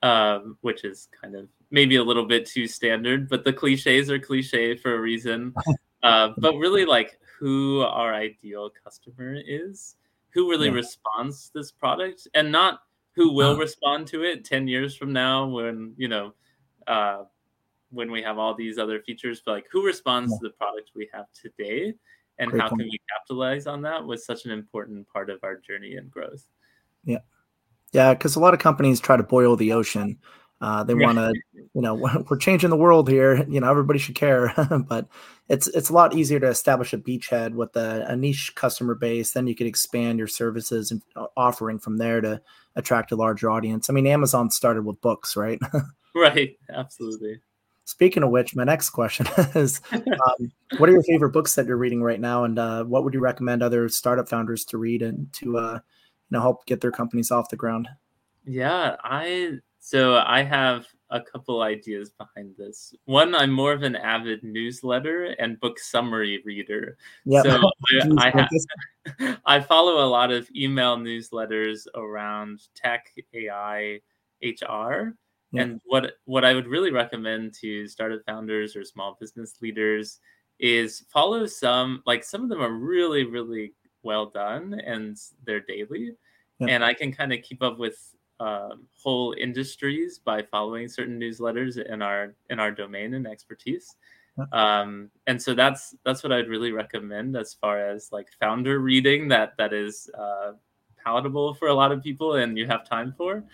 um, 0.02 0.58
which 0.60 0.84
is 0.84 1.08
kind 1.20 1.34
of 1.34 1.48
maybe 1.70 1.96
a 1.96 2.04
little 2.04 2.26
bit 2.26 2.46
too 2.46 2.66
standard 2.66 3.28
but 3.28 3.44
the 3.44 3.52
cliches 3.52 4.10
are 4.10 4.18
cliche 4.18 4.76
for 4.76 4.94
a 4.94 5.00
reason 5.00 5.54
uh, 6.02 6.30
but 6.38 6.54
really 6.56 6.84
like 6.84 7.18
who 7.38 7.80
our 7.80 8.14
ideal 8.14 8.70
customer 8.84 9.36
is 9.46 9.96
who 10.30 10.50
really 10.50 10.68
yeah. 10.68 10.74
responds 10.74 11.46
to 11.46 11.58
this 11.58 11.72
product 11.72 12.28
and 12.34 12.52
not 12.52 12.80
who 13.14 13.32
will 13.32 13.52
uh-huh. 13.52 13.60
respond 13.60 14.06
to 14.06 14.22
it 14.22 14.44
10 14.44 14.68
years 14.68 14.94
from 14.94 15.12
now 15.12 15.46
when 15.46 15.94
you 15.96 16.08
know 16.08 16.34
uh, 16.86 17.24
when 17.96 18.10
we 18.10 18.22
have 18.22 18.38
all 18.38 18.54
these 18.54 18.78
other 18.78 19.00
features, 19.00 19.42
but 19.44 19.52
like 19.52 19.66
who 19.72 19.84
responds 19.84 20.30
yeah. 20.30 20.38
to 20.38 20.42
the 20.48 20.54
product 20.54 20.90
we 20.94 21.08
have 21.12 21.26
today 21.32 21.94
and 22.38 22.50
Great 22.50 22.62
how 22.62 22.68
point. 22.68 22.82
can 22.82 22.88
we 22.90 23.00
capitalize 23.16 23.66
on 23.66 23.82
that 23.82 24.04
was 24.04 24.24
such 24.24 24.44
an 24.44 24.50
important 24.50 25.08
part 25.08 25.30
of 25.30 25.38
our 25.42 25.56
journey 25.56 25.96
and 25.96 26.10
growth. 26.10 26.44
Yeah. 27.04 27.18
Yeah, 27.92 28.14
because 28.14 28.36
a 28.36 28.40
lot 28.40 28.54
of 28.54 28.60
companies 28.60 29.00
try 29.00 29.16
to 29.16 29.22
boil 29.22 29.56
the 29.56 29.72
ocean. 29.72 30.18
Uh, 30.60 30.82
they 30.84 30.94
want 30.94 31.18
to, 31.18 31.32
you 31.74 31.82
know, 31.82 31.94
we're 32.30 32.36
changing 32.36 32.70
the 32.70 32.76
world 32.76 33.08
here. 33.08 33.46
You 33.48 33.60
know, 33.60 33.70
everybody 33.70 33.98
should 33.98 34.14
care. 34.14 34.52
but 34.88 35.08
it's 35.48 35.66
it's 35.68 35.88
a 35.88 35.92
lot 35.92 36.14
easier 36.14 36.40
to 36.40 36.48
establish 36.48 36.92
a 36.92 36.98
beachhead 36.98 37.52
with 37.52 37.76
a, 37.76 38.04
a, 38.08 38.16
niche 38.16 38.52
customer 38.54 38.94
base. 38.94 39.32
Then 39.32 39.46
you 39.46 39.54
can 39.54 39.66
expand 39.66 40.18
your 40.18 40.28
services 40.28 40.90
and 40.90 41.02
offering 41.36 41.78
from 41.78 41.98
there 41.98 42.20
to 42.20 42.42
attract 42.74 43.12
a 43.12 43.16
larger 43.16 43.50
audience. 43.50 43.88
I 43.88 43.92
mean, 43.92 44.06
Amazon 44.06 44.50
started 44.50 44.84
with 44.84 45.00
books, 45.00 45.36
right? 45.36 45.60
right. 46.14 46.56
Absolutely. 46.68 47.40
Speaking 47.86 48.24
of 48.24 48.30
which, 48.30 48.56
my 48.56 48.64
next 48.64 48.90
question 48.90 49.26
is, 49.54 49.80
um, 49.92 50.50
what 50.78 50.88
are 50.88 50.92
your 50.92 51.04
favorite 51.04 51.30
books 51.30 51.54
that 51.54 51.66
you're 51.66 51.76
reading 51.76 52.02
right 52.02 52.20
now, 52.20 52.42
and 52.42 52.58
uh, 52.58 52.82
what 52.84 53.04
would 53.04 53.14
you 53.14 53.20
recommend 53.20 53.62
other 53.62 53.88
startup 53.88 54.28
founders 54.28 54.64
to 54.66 54.78
read 54.78 55.02
and 55.02 55.32
to, 55.34 55.56
uh, 55.56 55.74
you 55.74 55.80
know, 56.30 56.40
help 56.40 56.66
get 56.66 56.80
their 56.80 56.90
companies 56.90 57.30
off 57.30 57.48
the 57.48 57.56
ground? 57.56 57.88
Yeah, 58.44 58.96
I 59.04 59.58
so 59.78 60.16
I 60.16 60.42
have 60.42 60.84
a 61.10 61.20
couple 61.20 61.62
ideas 61.62 62.10
behind 62.10 62.56
this. 62.58 62.92
One, 63.04 63.36
I'm 63.36 63.52
more 63.52 63.72
of 63.72 63.84
an 63.84 63.94
avid 63.94 64.42
newsletter 64.42 65.36
and 65.38 65.60
book 65.60 65.78
summary 65.78 66.42
reader. 66.44 66.98
Yep. 67.24 67.44
So 67.44 67.70
I, 68.18 68.26
I, 68.26 68.30
have, 68.30 69.38
I 69.46 69.60
follow 69.60 70.04
a 70.04 70.10
lot 70.10 70.32
of 70.32 70.50
email 70.56 70.96
newsletters 70.96 71.86
around 71.94 72.62
tech, 72.74 73.12
AI, 73.32 74.00
HR. 74.42 75.14
Yeah. 75.56 75.62
And 75.62 75.80
what 75.84 76.12
what 76.24 76.44
I 76.44 76.54
would 76.54 76.66
really 76.66 76.90
recommend 76.90 77.54
to 77.54 77.86
startup 77.88 78.20
founders 78.26 78.76
or 78.76 78.84
small 78.84 79.16
business 79.20 79.56
leaders 79.60 80.20
is 80.58 81.04
follow 81.12 81.46
some 81.46 82.02
like 82.06 82.24
some 82.24 82.42
of 82.42 82.48
them 82.48 82.62
are 82.62 82.72
really 82.72 83.24
really 83.24 83.74
well 84.02 84.26
done 84.26 84.80
and 84.84 85.16
they're 85.44 85.60
daily. 85.60 86.12
Yeah. 86.60 86.68
And 86.68 86.84
I 86.84 86.94
can 86.94 87.12
kind 87.12 87.32
of 87.32 87.42
keep 87.42 87.62
up 87.62 87.78
with 87.78 88.14
um, 88.40 88.86
whole 89.02 89.34
industries 89.38 90.18
by 90.18 90.42
following 90.42 90.88
certain 90.88 91.18
newsletters 91.18 91.82
in 91.84 92.02
our 92.02 92.34
in 92.50 92.60
our 92.60 92.70
domain 92.70 93.14
and 93.14 93.26
expertise. 93.26 93.96
Um, 94.52 95.10
and 95.26 95.40
so 95.40 95.54
that's 95.54 95.94
that's 96.04 96.22
what 96.22 96.32
I'd 96.32 96.48
really 96.48 96.72
recommend 96.72 97.36
as 97.36 97.54
far 97.54 97.78
as 97.78 98.12
like 98.12 98.28
founder 98.38 98.80
reading 98.80 99.28
that 99.28 99.54
that 99.56 99.72
is 99.72 100.10
uh, 100.18 100.52
palatable 101.02 101.54
for 101.54 101.68
a 101.68 101.74
lot 101.74 101.92
of 101.92 102.02
people 102.02 102.34
and 102.34 102.58
you 102.58 102.66
have 102.66 102.86
time 102.86 103.14
for. 103.16 103.44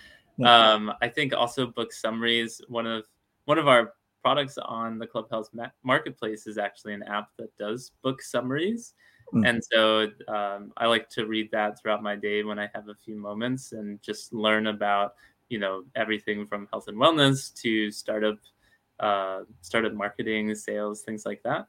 Um, 0.45 0.93
I 1.03 1.09
think 1.09 1.35
also 1.35 1.67
book 1.67 1.93
summaries. 1.93 2.61
One 2.69 2.87
of 2.87 3.05
one 3.45 3.59
of 3.59 3.69
our 3.69 3.95
products 4.23 4.57
on 4.59 4.99
the 4.99 5.07
Club 5.07 5.29
Health 5.31 5.51
marketplace 5.83 6.47
is 6.47 6.59
actually 6.59 6.95
an 6.95 7.03
app 7.03 7.29
that 7.39 7.57
does 7.59 7.93
book 8.03 8.23
summaries. 8.23 8.95
Mm. 9.35 9.49
And 9.49 9.65
so 9.65 10.09
um, 10.29 10.73
I 10.77 10.87
like 10.87 11.09
to 11.11 11.27
read 11.27 11.51
that 11.53 11.81
throughout 11.81 12.03
my 12.03 12.17
day 12.17 12.45
when 12.45 12.59
I 12.59 12.69
have 12.75 12.89
a 12.89 12.95
few 12.95 13.17
moments 13.17 13.73
and 13.73 14.01
just 14.03 14.33
learn 14.33 14.69
about, 14.69 15.15
you 15.49 15.59
know, 15.59 15.85
everything 15.97 16.47
from 16.47 16.69
health 16.71 16.89
and 16.89 16.99
wellness 16.99 17.53
to 17.63 17.91
startup, 17.91 18.39
uh, 19.01 19.41
startup 19.61 19.95
marketing, 19.95 20.55
sales, 20.55 21.03
things 21.03 21.27
like 21.27 21.43
that. 21.43 21.67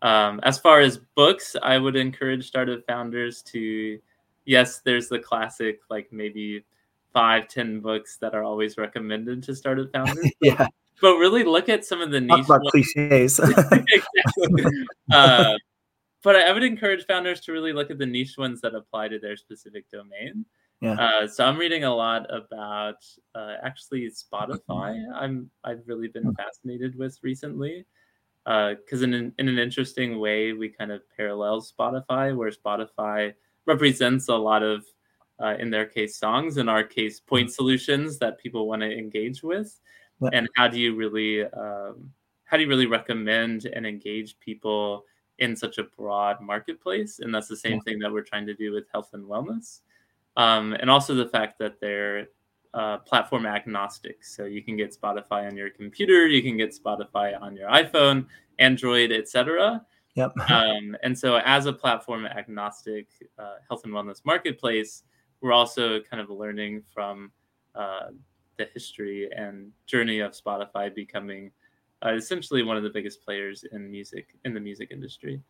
Um, 0.00 0.40
as 0.42 0.58
far 0.58 0.80
as 0.80 0.98
books, 1.14 1.54
I 1.62 1.78
would 1.78 1.94
encourage 1.94 2.48
startup 2.48 2.84
founders 2.86 3.42
to, 3.42 4.00
yes, 4.44 4.80
there's 4.80 5.08
the 5.08 5.20
classic, 5.20 5.80
like 5.88 6.12
maybe 6.12 6.64
five, 7.12 7.48
ten 7.48 7.80
books 7.80 8.16
that 8.18 8.34
are 8.34 8.42
always 8.42 8.76
recommended 8.76 9.42
to 9.44 9.54
start 9.54 9.78
startup 9.78 9.92
founders. 9.92 10.30
yeah. 10.40 10.66
But 11.00 11.16
really 11.16 11.44
look 11.44 11.68
at 11.68 11.84
some 11.84 12.00
of 12.00 12.10
the 12.10 12.20
niche 12.20 12.46
Talk 12.46 12.60
about 12.60 12.62
cliches. 12.70 13.38
exactly. 13.72 14.64
Uh, 15.12 15.54
but 16.22 16.36
I 16.36 16.52
would 16.52 16.62
encourage 16.62 17.04
founders 17.04 17.40
to 17.42 17.52
really 17.52 17.72
look 17.72 17.90
at 17.90 17.98
the 17.98 18.06
niche 18.06 18.38
ones 18.38 18.62
that 18.62 18.74
apply 18.74 19.08
to 19.08 19.18
their 19.18 19.36
specific 19.36 19.90
domain. 19.90 20.46
Yeah. 20.80 20.94
Uh, 20.94 21.26
so 21.26 21.44
I'm 21.44 21.58
reading 21.58 21.84
a 21.84 21.94
lot 21.94 22.26
about 22.34 23.04
uh, 23.34 23.54
actually 23.62 24.10
Spotify. 24.10 25.04
I'm 25.14 25.50
I've 25.64 25.82
really 25.86 26.08
been 26.08 26.34
fascinated 26.34 26.96
with 26.96 27.18
recently 27.22 27.84
because 28.44 29.02
uh, 29.02 29.04
in 29.04 29.14
an, 29.14 29.34
in 29.38 29.48
an 29.48 29.58
interesting 29.58 30.18
way 30.18 30.52
we 30.52 30.68
kind 30.68 30.90
of 30.90 31.02
parallel 31.16 31.62
Spotify, 31.62 32.34
where 32.34 32.50
Spotify 32.50 33.34
represents 33.66 34.28
a 34.28 34.34
lot 34.34 34.62
of 34.62 34.84
uh, 35.42 35.56
in 35.58 35.70
their 35.70 35.86
case 35.86 36.16
songs, 36.16 36.56
in 36.56 36.68
our 36.68 36.84
case 36.84 37.20
point 37.20 37.48
mm-hmm. 37.48 37.52
solutions 37.52 38.18
that 38.18 38.38
people 38.38 38.66
want 38.66 38.82
to 38.82 38.90
engage 38.90 39.42
with, 39.42 39.80
yeah. 40.20 40.30
and 40.32 40.48
how 40.56 40.68
do 40.68 40.78
you 40.78 40.94
really 40.94 41.44
um, 41.44 42.10
how 42.44 42.56
do 42.56 42.62
you 42.62 42.68
really 42.68 42.86
recommend 42.86 43.64
and 43.64 43.86
engage 43.86 44.38
people 44.38 45.04
in 45.38 45.56
such 45.56 45.78
a 45.78 45.84
broad 45.84 46.40
marketplace. 46.40 47.18
And 47.18 47.34
that's 47.34 47.48
the 47.48 47.56
same 47.56 47.74
yeah. 47.74 47.80
thing 47.84 47.98
that 47.98 48.12
we're 48.12 48.22
trying 48.22 48.46
to 48.46 48.54
do 48.54 48.72
with 48.72 48.84
health 48.92 49.10
and 49.12 49.24
wellness. 49.24 49.80
Um, 50.36 50.74
and 50.74 50.88
also 50.88 51.14
the 51.14 51.26
fact 51.26 51.58
that 51.58 51.80
they're 51.80 52.28
uh, 52.74 52.98
platform 52.98 53.44
agnostic. 53.44 54.24
So 54.24 54.44
you 54.44 54.62
can 54.62 54.76
get 54.76 54.96
Spotify 54.96 55.46
on 55.46 55.56
your 55.56 55.70
computer, 55.70 56.26
you 56.26 56.42
can 56.42 56.56
get 56.56 56.74
Spotify 56.74 57.38
on 57.40 57.54
your 57.54 57.68
iPhone, 57.68 58.26
Android, 58.58 59.12
etc. 59.12 59.84
Yep. 60.14 60.38
um, 60.50 60.96
and 61.02 61.18
so, 61.18 61.36
as 61.44 61.66
a 61.66 61.72
platform 61.72 62.24
agnostic 62.24 63.08
uh, 63.38 63.56
health 63.68 63.84
and 63.84 63.92
wellness 63.92 64.24
marketplace, 64.24 65.02
we're 65.42 65.52
also 65.52 66.00
kind 66.00 66.22
of 66.22 66.30
learning 66.30 66.82
from 66.94 67.32
uh, 67.74 68.10
the 68.56 68.68
history 68.72 69.28
and 69.36 69.70
journey 69.86 70.20
of 70.20 70.32
Spotify 70.32 70.94
becoming 70.94 71.50
uh, 72.04 72.12
essentially 72.14 72.62
one 72.62 72.76
of 72.76 72.82
the 72.82 72.90
biggest 72.90 73.24
players 73.24 73.64
in 73.72 73.90
music 73.90 74.28
in 74.44 74.54
the 74.54 74.60
music 74.60 74.90
industry. 74.90 75.40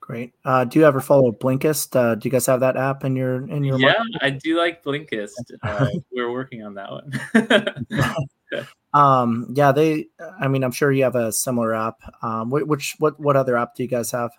Great. 0.00 0.34
Uh, 0.44 0.64
do 0.64 0.78
you 0.78 0.86
ever 0.86 1.00
follow 1.00 1.32
Blinkist? 1.32 1.96
Uh, 1.96 2.14
do 2.14 2.28
you 2.28 2.30
guys 2.30 2.46
have 2.46 2.60
that 2.60 2.76
app 2.76 3.04
in 3.04 3.16
your 3.16 3.48
in 3.48 3.64
your? 3.64 3.78
Yeah, 3.78 3.94
market? 3.98 4.18
I 4.22 4.30
do 4.30 4.56
like 4.56 4.84
Blinkist. 4.84 5.32
Uh, 5.62 5.88
we're 6.12 6.30
working 6.30 6.64
on 6.64 6.74
that 6.74 6.90
one. 6.90 8.06
um, 8.94 9.48
yeah, 9.52 9.72
they. 9.72 10.06
I 10.40 10.46
mean, 10.46 10.62
I'm 10.62 10.70
sure 10.70 10.92
you 10.92 11.02
have 11.02 11.16
a 11.16 11.32
similar 11.32 11.74
app. 11.74 12.00
Um, 12.22 12.50
which 12.50 12.94
what 12.98 13.18
what 13.18 13.36
other 13.36 13.56
app 13.56 13.74
do 13.74 13.82
you 13.82 13.88
guys 13.88 14.12
have? 14.12 14.30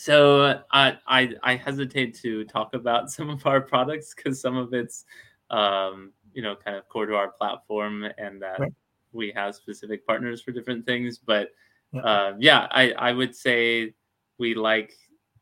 So 0.00 0.62
I 0.70 0.96
I, 1.08 1.34
I 1.42 1.56
hesitate 1.56 2.14
to 2.20 2.44
talk 2.44 2.74
about 2.74 3.10
some 3.16 3.30
of 3.30 3.44
our 3.46 3.60
products 3.60 4.14
because 4.14 4.40
some 4.40 4.56
of 4.56 4.72
it's 4.72 5.04
um, 5.50 6.12
you 6.32 6.42
know 6.42 6.54
kind 6.54 6.76
of 6.76 6.88
core 6.88 7.06
to 7.06 7.16
our 7.16 7.32
platform 7.32 8.06
and 8.16 8.40
that 8.40 8.60
right 8.60 8.72
we 9.12 9.32
have 9.34 9.54
specific 9.54 10.06
partners 10.06 10.40
for 10.40 10.52
different 10.52 10.86
things. 10.86 11.18
But 11.18 11.50
yeah, 11.92 12.00
uh, 12.02 12.34
yeah 12.38 12.68
I, 12.70 12.92
I 12.92 13.12
would 13.12 13.34
say 13.34 13.94
we 14.38 14.54
like 14.54 14.92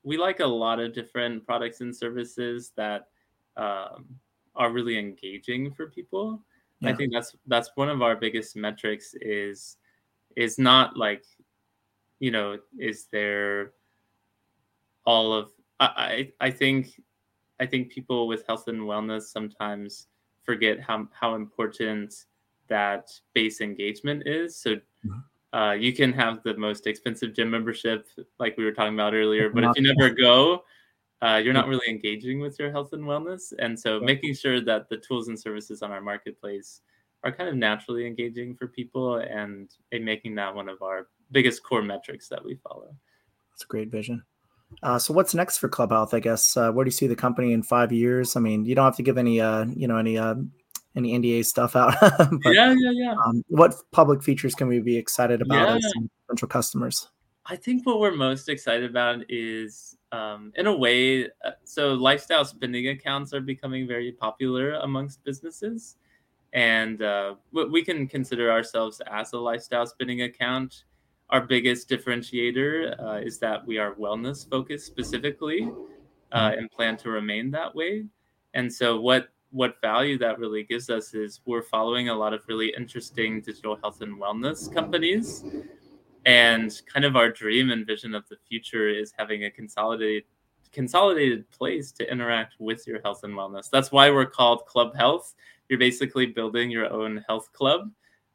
we 0.03 0.17
like 0.17 0.41
a 0.41 0.47
lot 0.47 0.81
of 0.81 0.95
different 0.95 1.45
products 1.45 1.81
and 1.81 1.95
services 1.95 2.73
that 2.77 3.09
um, 3.57 4.07
are 4.55 4.71
really 4.71 4.99
engaging 4.99 5.73
for 5.73 5.91
people. 5.91 6.43
Yeah. 6.81 6.91
I 6.91 6.95
think 6.95 7.13
that's 7.13 7.37
that's 7.47 7.71
one 7.75 7.89
of 7.89 8.03
our 8.03 8.17
biggest 8.17 8.57
metrics 8.57 9.15
is 9.21 9.77
is 10.37 10.59
not 10.59 10.97
like 10.97 11.25
you 12.21 12.31
know 12.31 12.59
is 12.79 13.07
there 13.13 13.73
all 15.07 15.33
of 15.33 15.51
I, 15.81 16.33
I 16.41 16.51
think 16.51 17.01
I 17.61 17.67
think 17.67 17.91
people 17.91 18.29
with 18.29 18.47
health 18.47 18.69
and 18.69 18.81
wellness 18.81 19.23
sometimes 19.23 20.09
forget 20.43 20.81
how 20.81 21.09
how 21.13 21.35
important 21.35 22.15
that 22.69 23.11
base 23.35 23.61
engagement 23.61 24.25
is. 24.27 24.57
So 24.57 24.77
mm-hmm. 24.77 25.59
uh, 25.59 25.73
you 25.73 25.93
can 25.93 26.13
have 26.13 26.43
the 26.43 26.57
most 26.57 26.87
expensive 26.87 27.35
gym 27.35 27.51
membership, 27.51 28.07
like 28.39 28.57
we 28.57 28.65
were 28.65 28.73
talking 28.73 28.95
about 28.95 29.15
earlier, 29.15 29.51
but 29.51 29.65
if 29.65 29.71
you 29.77 29.83
never 29.83 30.13
go, 30.13 30.65
uh, 31.23 31.41
you're 31.43 31.55
not 31.55 31.69
really 31.69 31.89
engaging 31.89 32.41
with 32.41 32.59
your 32.59 32.71
health 32.71 32.93
and 32.93 33.05
wellness. 33.05 33.53
And 33.59 33.79
so 33.79 34.01
making 34.01 34.35
sure 34.35 34.61
that 34.63 34.89
the 34.89 34.97
tools 34.97 35.29
and 35.29 35.39
services 35.39 35.83
on 35.83 35.93
our 35.93 36.01
marketplace 36.01 36.81
are 37.23 37.33
kind 37.33 37.49
of 37.49 37.57
naturally 37.57 38.07
engaging 38.07 38.55
for 38.55 38.67
people 38.67 39.17
and, 39.17 39.71
and 39.93 40.05
making 40.05 40.35
that 40.37 40.55
one 40.55 40.69
of 40.69 40.83
our 40.83 41.09
biggest 41.33 41.63
core 41.63 41.83
metrics 41.83 42.29
that 42.29 42.45
we 42.45 42.57
follow. 42.57 42.95
That's 43.51 43.65
a 43.65 43.67
great 43.67 43.91
vision. 43.91 44.23
Uh, 44.83 44.99
so 44.99 45.15
what's 45.15 45.35
next 45.35 45.59
for 45.59 45.69
Club 45.69 45.91
Health? 45.91 46.13
I 46.13 46.21
guess 46.21 46.57
uh, 46.57 46.73
where 46.73 46.85
do 46.85 46.89
you 46.89 46.93
see 46.93 47.07
the 47.07 47.17
company 47.17 47.53
in 47.53 47.63
five 47.63 47.93
years? 47.93 48.37
I 48.37 48.41
mean, 48.41 48.65
you 48.65 48.75
don't 48.75 48.85
have 48.85 48.97
to 48.97 49.03
give 49.03 49.19
any, 49.19 49.41
uh, 49.41 49.67
you 49.75 49.87
know, 49.87 49.97
any 49.97 50.19
uh, 50.19 50.35
any 50.97 51.19
NDA 51.19 51.45
stuff 51.45 51.77
out. 51.77 51.95
but, 52.01 52.53
yeah, 52.53 52.75
yeah, 52.77 52.91
yeah. 52.93 53.15
Um, 53.25 53.43
what 53.49 53.75
public 53.93 54.23
features 54.23 54.55
can 54.55 54.69
we 54.69 54.81
be 54.81 54.97
excited 54.97 55.43
about 55.43 55.69
yeah. 55.69 55.77
as 55.77 55.93
potential 56.27 56.49
customers? 56.49 57.09
I 57.49 57.55
think 57.55 57.87
what 57.87 58.01
we're 58.01 58.15
most 58.15 58.49
excited 58.49 58.91
about 58.91 59.21
is, 59.29 59.97
um, 60.11 60.53
in 60.57 60.67
a 60.67 60.77
way, 60.77 61.27
uh, 61.27 61.53
so 61.65 61.93
lifestyle 61.95 62.45
spending 62.45 62.89
accounts 62.89 63.33
are 63.33 63.41
becoming 63.41 63.87
very 63.87 64.11
popular 64.11 64.75
amongst 64.75 65.23
businesses, 65.23 65.97
and 66.53 67.03
uh, 67.03 67.35
we 67.53 67.85
can 67.85 68.09
consider 68.09 68.51
ourselves 68.51 69.01
as 69.09 69.33
a 69.33 69.39
lifestyle 69.39 69.87
spending 69.87 70.23
account. 70.23 70.85
Our 71.31 71.41
biggest 71.41 71.89
differentiator 71.89 73.03
uh, 73.03 73.21
is 73.25 73.39
that 73.39 73.67
we 73.67 73.79
are 73.79 73.95
wellness 73.95 74.49
focused 74.49 74.87
specifically, 74.87 75.69
uh, 76.33 76.51
mm-hmm. 76.51 76.59
and 76.59 76.71
plan 76.71 76.97
to 76.99 77.11
remain 77.11 77.51
that 77.53 77.75
way. 77.75 78.07
And 78.55 78.73
so, 78.73 79.01
what 79.01 79.29
what 79.51 79.81
value 79.81 80.19
that 80.19 80.39
really 80.39 80.65
gives 80.65 80.91
us 80.91 81.15
is 81.15 81.41
we're 81.47 81.63
following 81.63 82.09
a 82.09 82.15
lot 82.15 82.33
of 82.33 82.43
really 82.49 82.75
interesting 82.77 83.41
digital 83.41 83.77
health 83.77 84.01
and 84.03 84.21
wellness 84.21 84.73
companies. 84.73 85.45
And 86.27 86.73
kind 86.93 87.05
of 87.05 87.15
our 87.15 87.31
dream 87.31 87.71
and 87.71 87.87
vision 87.87 88.13
of 88.13 88.29
the 88.29 88.37
future 88.49 88.89
is 88.89 89.13
having 89.17 89.45
a 89.45 89.51
consolidated 89.51 90.25
consolidated 90.73 91.49
place 91.53 91.93
to 91.93 92.11
interact 92.11 92.57
with 92.59 92.87
your 92.87 93.01
health 93.03 93.23
and 93.23 93.35
wellness. 93.35 93.71
That's 93.71 93.93
why 93.93 94.11
we're 94.11 94.27
called 94.27 94.67
Club 94.67 94.95
Health 94.97 95.35
you're 95.69 95.79
basically 95.79 96.27
building 96.27 96.71
your 96.71 96.93
own 96.93 97.25
health 97.29 97.53
club. 97.53 97.91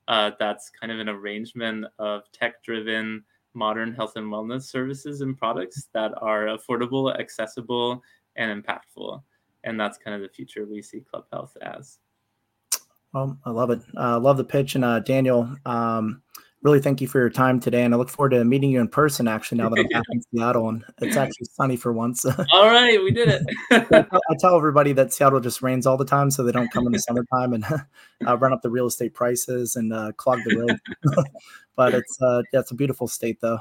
Uh, 0.08 0.32
that's 0.40 0.70
kind 0.70 0.92
of 0.92 1.00
an 1.00 1.10
arrangement 1.10 1.86
of 2.00 2.24
tech-driven 2.32 3.24
modern 3.54 3.94
health 3.94 4.14
and 4.16 4.28
wellness 4.28 4.64
services 4.64 5.22
and 5.22 5.38
products 5.38 5.88
that 5.94 6.12
are 6.22 6.48
affordable, 6.48 7.18
accessible, 7.20 8.02
and 8.36 8.64
impactful. 8.64 9.22
And 9.64 9.80
that's 9.80 9.98
kind 9.98 10.16
of 10.16 10.22
the 10.22 10.30
future 10.30 10.66
we 10.66 10.82
see 10.82 11.02
Club 11.02 11.26
Health 11.32 11.56
as. 11.62 12.00
Well, 13.14 13.38
I 13.46 13.52
love 13.52 13.72
it. 13.72 13.82
I 13.98 14.14
uh, 14.14 14.20
love 14.20 14.38
the 14.38 14.44
pitch. 14.44 14.76
And 14.76 14.86
uh, 14.86 15.00
Daniel, 15.00 15.54
um, 15.66 16.22
really 16.64 16.80
thank 16.80 17.02
you 17.02 17.08
for 17.08 17.20
your 17.20 17.30
time 17.30 17.60
today. 17.60 17.84
And 17.84 17.94
I 17.94 17.98
look 17.98 18.10
forward 18.10 18.32
to 18.32 18.44
meeting 18.46 18.70
you 18.70 18.80
in 18.80 18.88
person 18.88 19.28
actually 19.28 19.58
now 19.58 19.70
that 19.70 19.80
I'm 19.80 19.88
back 19.88 20.04
in 20.12 20.22
Seattle 20.22 20.70
and 20.70 20.84
it's 21.02 21.18
actually 21.18 21.48
sunny 21.54 21.76
for 21.76 21.92
once. 21.92 22.26
all 22.54 22.68
right, 22.68 23.02
we 23.04 23.12
did 23.12 23.30
it. 23.30 23.44
I 23.72 24.36
tell 24.40 24.56
everybody 24.56 24.94
that 24.94 25.14
Seattle 25.14 25.40
just 25.40 25.62
rains 25.62 25.88
all 25.88 25.98
the 25.98 26.06
time 26.06 26.32
so 26.32 26.44
they 26.44 26.52
don't 26.52 26.72
come 26.72 26.86
in 26.86 26.94
the 26.94 27.00
summertime 27.00 27.54
and 27.54 27.66
uh, 28.28 28.38
run 28.38 28.54
up 28.54 28.62
the 28.62 28.70
real 28.70 28.88
estate 28.88 29.14
prices 29.14 29.76
and 29.76 29.94
uh, 29.94 30.12
clog 30.14 30.40
the 30.46 30.58
road. 30.58 30.80
but 31.76 31.94
it's 31.94 32.22
uh, 32.22 32.42
yeah, 32.54 32.60
it's 32.60 32.72
a 32.72 32.76
beautiful 32.76 33.08
state 33.08 33.40
though. 33.42 33.60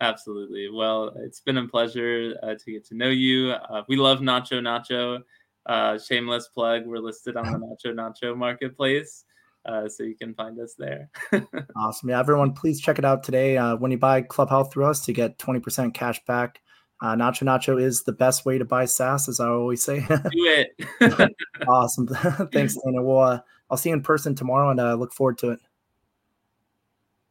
Absolutely. 0.00 0.68
Well, 0.70 1.12
it's 1.16 1.40
been 1.40 1.58
a 1.58 1.66
pleasure 1.66 2.34
uh, 2.42 2.54
to 2.54 2.72
get 2.72 2.84
to 2.86 2.94
know 2.94 3.08
you. 3.08 3.50
Uh, 3.50 3.82
we 3.88 3.96
love 3.96 4.20
Nacho 4.20 4.60
Nacho. 4.60 5.22
Uh, 5.66 5.98
shameless 5.98 6.48
plug. 6.48 6.86
We're 6.86 6.98
listed 6.98 7.36
on 7.36 7.44
the 7.52 7.58
Nacho 7.58 7.92
Nacho 7.92 8.36
marketplace. 8.36 9.24
Uh, 9.66 9.88
so 9.88 10.02
you 10.02 10.14
can 10.14 10.34
find 10.34 10.58
us 10.60 10.74
there. 10.78 11.10
awesome. 11.76 12.08
Yeah, 12.08 12.20
everyone, 12.20 12.52
please 12.52 12.80
check 12.80 12.98
it 12.98 13.04
out 13.04 13.22
today. 13.22 13.56
Uh, 13.56 13.76
when 13.76 13.90
you 13.90 13.98
buy 13.98 14.22
Club 14.22 14.48
Health 14.48 14.72
through 14.72 14.86
us 14.86 15.04
to 15.06 15.12
get 15.12 15.38
20% 15.38 15.92
cash 15.94 16.24
back. 16.24 16.60
Uh, 17.00 17.14
Nacho 17.14 17.44
Nacho 17.44 17.80
is 17.80 18.02
the 18.02 18.12
best 18.12 18.44
way 18.44 18.58
to 18.58 18.64
buy 18.64 18.84
SaaS, 18.84 19.28
as 19.28 19.38
I 19.38 19.46
always 19.48 19.84
say. 19.84 20.00
Do 20.00 20.18
it. 20.32 20.70
awesome. 21.68 22.08
Thanks, 22.52 22.76
Dana. 22.84 23.02
Well, 23.02 23.20
uh, 23.20 23.40
I'll 23.70 23.76
see 23.76 23.90
you 23.90 23.94
in 23.94 24.02
person 24.02 24.34
tomorrow 24.34 24.70
and 24.70 24.80
uh, 24.80 24.94
look 24.94 25.12
forward 25.12 25.38
to 25.38 25.50
it. 25.50 25.60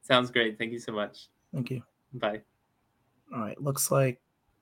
Sounds 0.03 0.31
great. 0.31 0.57
Thank 0.57 0.71
you 0.71 0.79
so 0.79 0.93
much. 0.93 1.27
Thank 1.53 1.71
you. 1.71 1.81
Bye. 2.13 2.41
All 3.33 3.41
right. 3.41 3.61
Looks 3.61 3.91
like 3.91 4.21